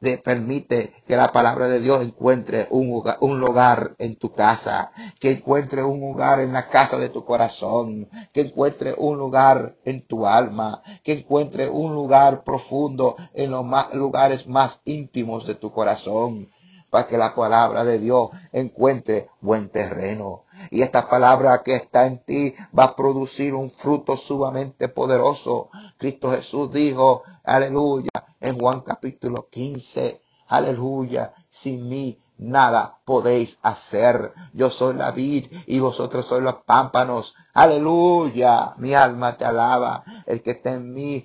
te 0.05 0.19
permite 0.19 0.93
que 1.07 1.17
la 1.17 1.33
palabra 1.33 1.67
de 1.67 1.81
Dios 1.81 2.03
encuentre 2.03 2.67
un 2.71 2.89
lugar, 2.89 3.17
un 3.21 3.41
lugar, 3.41 3.95
en 3.97 4.17
tu 4.17 4.35
casa, 4.35 4.93
que 5.19 5.33
encuentre 5.33 5.83
un 5.83 5.99
lugar 5.99 6.41
en 6.41 6.53
la 6.53 6.69
casa 6.69 6.99
de 6.99 7.09
tu 7.09 7.25
corazón, 7.25 8.11
que 8.35 8.43
encuentre 8.43 8.95
un 8.99 9.17
lugar 9.17 9.77
en 9.87 10.07
tu 10.07 10.27
alma, 10.27 10.83
que 11.03 11.15
encuentre 11.15 11.71
un 11.71 11.95
lugar 11.95 12.45
profundo 12.45 13.17
en 13.33 13.51
los 13.51 13.65
lugares 13.95 14.47
más 14.47 14.83
íntimos 14.85 15.47
de 15.47 15.55
tu 15.55 15.73
corazón 15.73 16.49
para 16.91 17.09
que 17.09 17.17
la 17.17 17.35
palabra 17.35 17.83
de 17.85 17.99
Dios 17.99 18.29
encuentre 18.53 19.29
buen 19.41 19.71
terreno. 19.71 20.45
Y 20.71 20.83
esta 20.83 21.09
palabra 21.09 21.63
que 21.65 21.75
está 21.75 22.07
en 22.07 22.19
ti 22.19 22.55
va 22.79 22.85
a 22.85 22.95
producir 22.95 23.55
un 23.55 23.71
fruto 23.71 24.17
sumamente 24.17 24.89
poderoso. 24.89 25.71
Cristo 25.99 26.31
Jesús 26.31 26.71
dijo, 26.71 27.23
aleluya, 27.43 28.11
en 28.45 28.59
Juan 28.59 28.83
capítulo 28.83 29.49
15, 29.51 30.21
aleluya, 30.49 31.33
sin 31.49 31.89
mí 31.89 32.19
nada 32.37 32.99
podéis 33.07 33.59
hacer. 33.63 34.35
Yo 34.53 34.69
soy 34.69 34.95
la 34.95 35.13
vid 35.13 35.47
y 35.67 35.79
vosotros 35.79 36.27
sois 36.27 36.43
los 36.43 36.57
pámpanos. 36.57 37.35
Aleluya, 37.55 38.75
mi 38.79 38.93
alma 38.93 39.37
te 39.39 39.47
alaba. 39.47 40.05
El 40.27 40.43
que 40.43 40.51
está 40.51 40.73
en 40.73 40.93
mí 40.93 41.25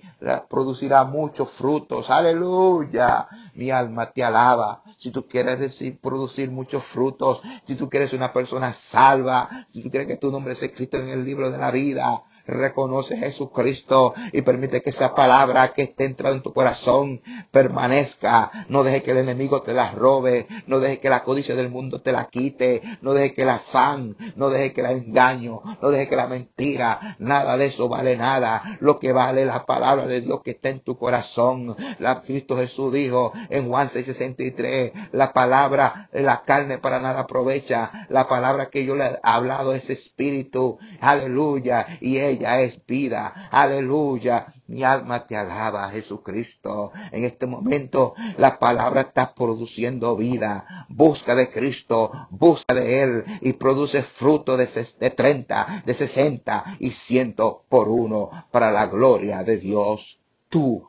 producirá 0.50 1.04
muchos 1.04 1.50
frutos. 1.50 2.10
Aleluya, 2.10 3.28
mi 3.56 3.70
alma 3.70 4.12
te 4.12 4.24
alaba. 4.24 4.82
Si 4.98 5.12
tú 5.12 5.28
quieres 5.28 5.60
decir, 5.60 6.00
producir 6.00 6.50
muchos 6.52 6.84
frutos, 6.84 7.42
si 7.68 7.76
tú 7.76 7.90
quieres 7.90 8.14
una 8.14 8.32
persona 8.32 8.72
salva, 8.72 9.68
si 9.74 9.84
tú 9.84 9.90
quieres 9.90 10.08
que 10.08 10.18
tu 10.18 10.32
nombre 10.32 10.56
sea 10.56 10.70
escrito 10.70 10.98
en 10.98 11.10
el 11.10 11.26
libro 11.26 11.52
de 11.52 11.58
la 11.58 11.72
vida, 11.72 12.24
reconoce 12.50 13.16
a 13.16 13.20
Jesucristo 13.20 14.14
y 14.32 14.42
permite 14.42 14.82
que 14.82 14.90
esa 14.90 15.16
palabra 15.16 15.74
que 15.74 15.84
esté 15.84 16.06
entrando 16.06 16.38
en 16.38 16.44
tu 16.44 16.54
corazón 16.54 17.22
permanezca. 17.52 18.52
No 18.70 18.84
deje 18.84 19.04
que 19.04 19.12
el 19.12 19.18
enemigo 19.18 19.62
te 19.62 19.74
la 19.74 19.92
robe, 19.92 20.48
no 20.68 20.80
deje 20.80 21.00
que 21.00 21.10
la 21.10 21.24
codicia 21.24 21.56
del 21.56 21.70
mundo 21.70 22.02
te 22.02 22.12
la 22.12 22.26
quite, 22.26 22.82
no 23.02 23.14
deje 23.14 23.34
que 23.34 23.44
el 23.44 23.50
afán, 23.50 24.16
no 24.36 24.50
deje 24.50 24.74
que 24.74 24.82
el 24.82 24.88
engaño, 24.88 25.62
no 25.82 25.92
deje 25.92 26.10
que 26.10 26.16
la 26.16 26.28
mentira, 26.28 27.16
nada 27.20 27.58
de 27.58 27.68
eso 27.68 27.90
vale 27.90 28.18
nada. 28.18 28.78
Lo 28.80 29.00
que 29.00 29.12
vale 29.12 29.46
la 29.46 29.66
palabra 29.66 30.06
de 30.08 30.22
Dios 30.22 30.42
que 30.44 30.52
está 30.52 30.70
en 30.70 30.82
tu 30.82 30.98
corazón. 30.98 31.76
La 32.00 32.22
Cristo 32.22 32.58
Jesús 32.58 32.94
dijo 32.94 33.34
en 33.50 33.68
Juan 33.70 33.90
6:63, 33.90 35.10
la 35.12 35.34
palabra, 35.34 36.10
la 36.14 36.44
carne 36.44 36.78
para 36.78 37.00
nada 37.00 37.22
aprovecha. 37.22 37.92
La 38.10 38.28
palabra 38.28 38.70
que 38.70 38.86
yo 38.86 38.96
le 38.96 39.06
he 39.06 39.20
hablado 39.24 39.74
es 39.74 39.90
espíritu. 39.90 40.78
Aleluya. 41.00 41.86
Y 42.02 42.18
es 42.44 42.86
vida. 42.86 43.50
Aleluya. 43.52 44.54
Mi 44.68 44.84
alma 44.84 45.26
te 45.26 45.36
alaba, 45.36 45.90
Jesucristo. 45.90 46.92
En 47.12 47.24
este 47.24 47.46
momento 47.46 48.14
la 48.38 48.60
palabra 48.60 49.02
está 49.02 49.34
produciendo 49.34 50.16
vida. 50.16 50.86
Busca 50.90 51.36
de 51.36 51.50
Cristo, 51.50 52.12
busca 52.30 52.74
de 52.74 53.04
Él 53.04 53.24
y 53.42 53.54
produce 53.54 54.04
fruto 54.04 54.58
de, 54.58 54.68
de 55.00 55.10
30, 55.10 55.84
de 55.86 55.94
60 55.94 56.78
y 56.80 56.92
100 56.92 57.36
por 57.68 57.90
uno 57.90 58.30
para 58.52 58.72
la 58.72 58.88
gloria 58.88 59.44
de 59.44 59.58
Dios. 59.58 60.20
Tú 60.50 60.88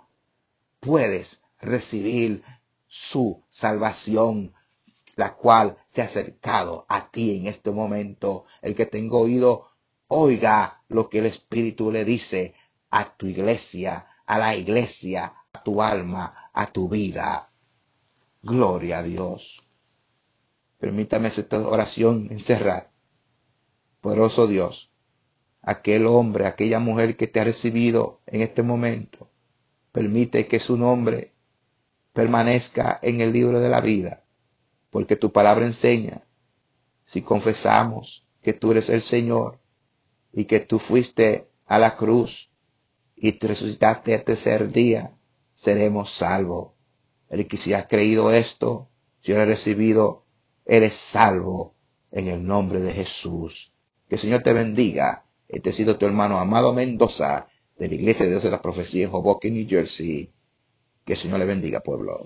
puedes 0.81 1.41
recibir 1.61 2.43
su 2.89 3.43
salvación, 3.51 4.53
la 5.17 5.35
cual 5.35 5.77
se 5.89 6.03
ha 6.03 6.07
acercado 6.07 6.87
a 6.89 7.11
ti 7.11 7.39
en 7.39 7.47
este 7.47 7.71
momento. 7.71 8.45
El 8.63 8.75
que 8.75 8.87
tengo 8.87 9.21
oído, 9.21 9.70
oiga 10.13 10.83
lo 10.89 11.09
que 11.09 11.19
el 11.19 11.27
Espíritu 11.27 11.93
le 11.93 12.05
dice 12.05 12.55
a 12.91 13.17
tu 13.17 13.27
iglesia, 13.27 14.09
a 14.27 14.39
la 14.39 14.57
iglesia, 14.57 15.33
a 15.53 15.63
tu 15.63 15.81
alma, 15.81 16.51
a 16.53 16.67
tu 16.73 16.89
vida. 16.89 17.51
Gloria 18.43 18.99
a 18.99 19.03
Dios. 19.05 19.63
Permítame 20.79 21.29
esta 21.29 21.59
oración 21.61 22.27
encerrar. 22.31 22.91
Poderoso 24.01 24.49
Dios, 24.49 24.91
aquel 25.63 26.07
hombre, 26.07 26.47
aquella 26.47 26.81
mujer 26.81 27.17
que 27.17 27.29
te 27.29 27.39
ha 27.39 27.45
recibido 27.45 28.21
en 28.27 28.41
este 28.41 28.63
momento, 28.63 29.31
permite 29.93 30.49
que 30.49 30.59
su 30.59 30.77
nombre 30.77 31.35
permanezca 32.13 32.99
en 33.01 33.21
el 33.21 33.33
libro 33.33 33.61
de 33.61 33.69
la 33.69 33.81
vida, 33.81 34.25
porque 34.91 35.15
tu 35.15 35.31
palabra 35.31 35.67
enseña, 35.67 36.25
si 37.05 37.23
confesamos 37.23 38.27
que 38.43 38.55
tú 38.55 38.73
eres 38.73 38.89
el 38.89 39.03
Señor 39.03 39.60
y 40.33 40.45
que 40.45 40.61
tú 40.61 40.79
fuiste 40.79 41.49
a 41.67 41.79
la 41.79 41.97
cruz 41.97 42.51
y 43.17 43.33
te 43.33 43.49
resucitaste 43.49 44.15
el 44.15 44.25
tercer 44.25 44.71
día, 44.71 45.13
seremos 45.55 46.13
salvos. 46.13 46.73
El 47.29 47.47
que 47.47 47.57
si 47.57 47.73
has 47.73 47.87
creído 47.87 48.33
esto, 48.33 48.89
si 49.21 49.33
lo 49.33 49.41
has 49.41 49.49
recibido, 49.49 50.25
eres 50.65 50.95
salvo 50.95 51.75
en 52.11 52.29
el 52.29 52.45
nombre 52.45 52.81
de 52.81 52.93
Jesús. 52.93 53.73
Que 54.09 54.17
el 54.17 54.21
Señor 54.21 54.43
te 54.43 54.53
bendiga. 54.53 55.25
Este 55.49 55.71
ha 55.71 55.73
sido 55.73 55.97
tu 55.97 56.07
hermano 56.07 56.39
Amado 56.39 56.73
Mendoza 56.73 57.49
de 57.79 57.89
la 57.89 57.95
Iglesia 57.95 58.25
de 58.25 58.33
Dios 58.33 58.43
de 58.43 58.51
la 58.51 58.63
Profecía 58.63 59.07
en 59.07 59.11
Hoboken, 59.13 59.55
New 59.55 59.69
Jersey. 59.69 60.31
Que 61.05 61.13
el 61.13 61.19
Señor 61.19 61.39
le 61.39 61.47
bendiga, 61.47 61.81
pueblo. 61.81 62.25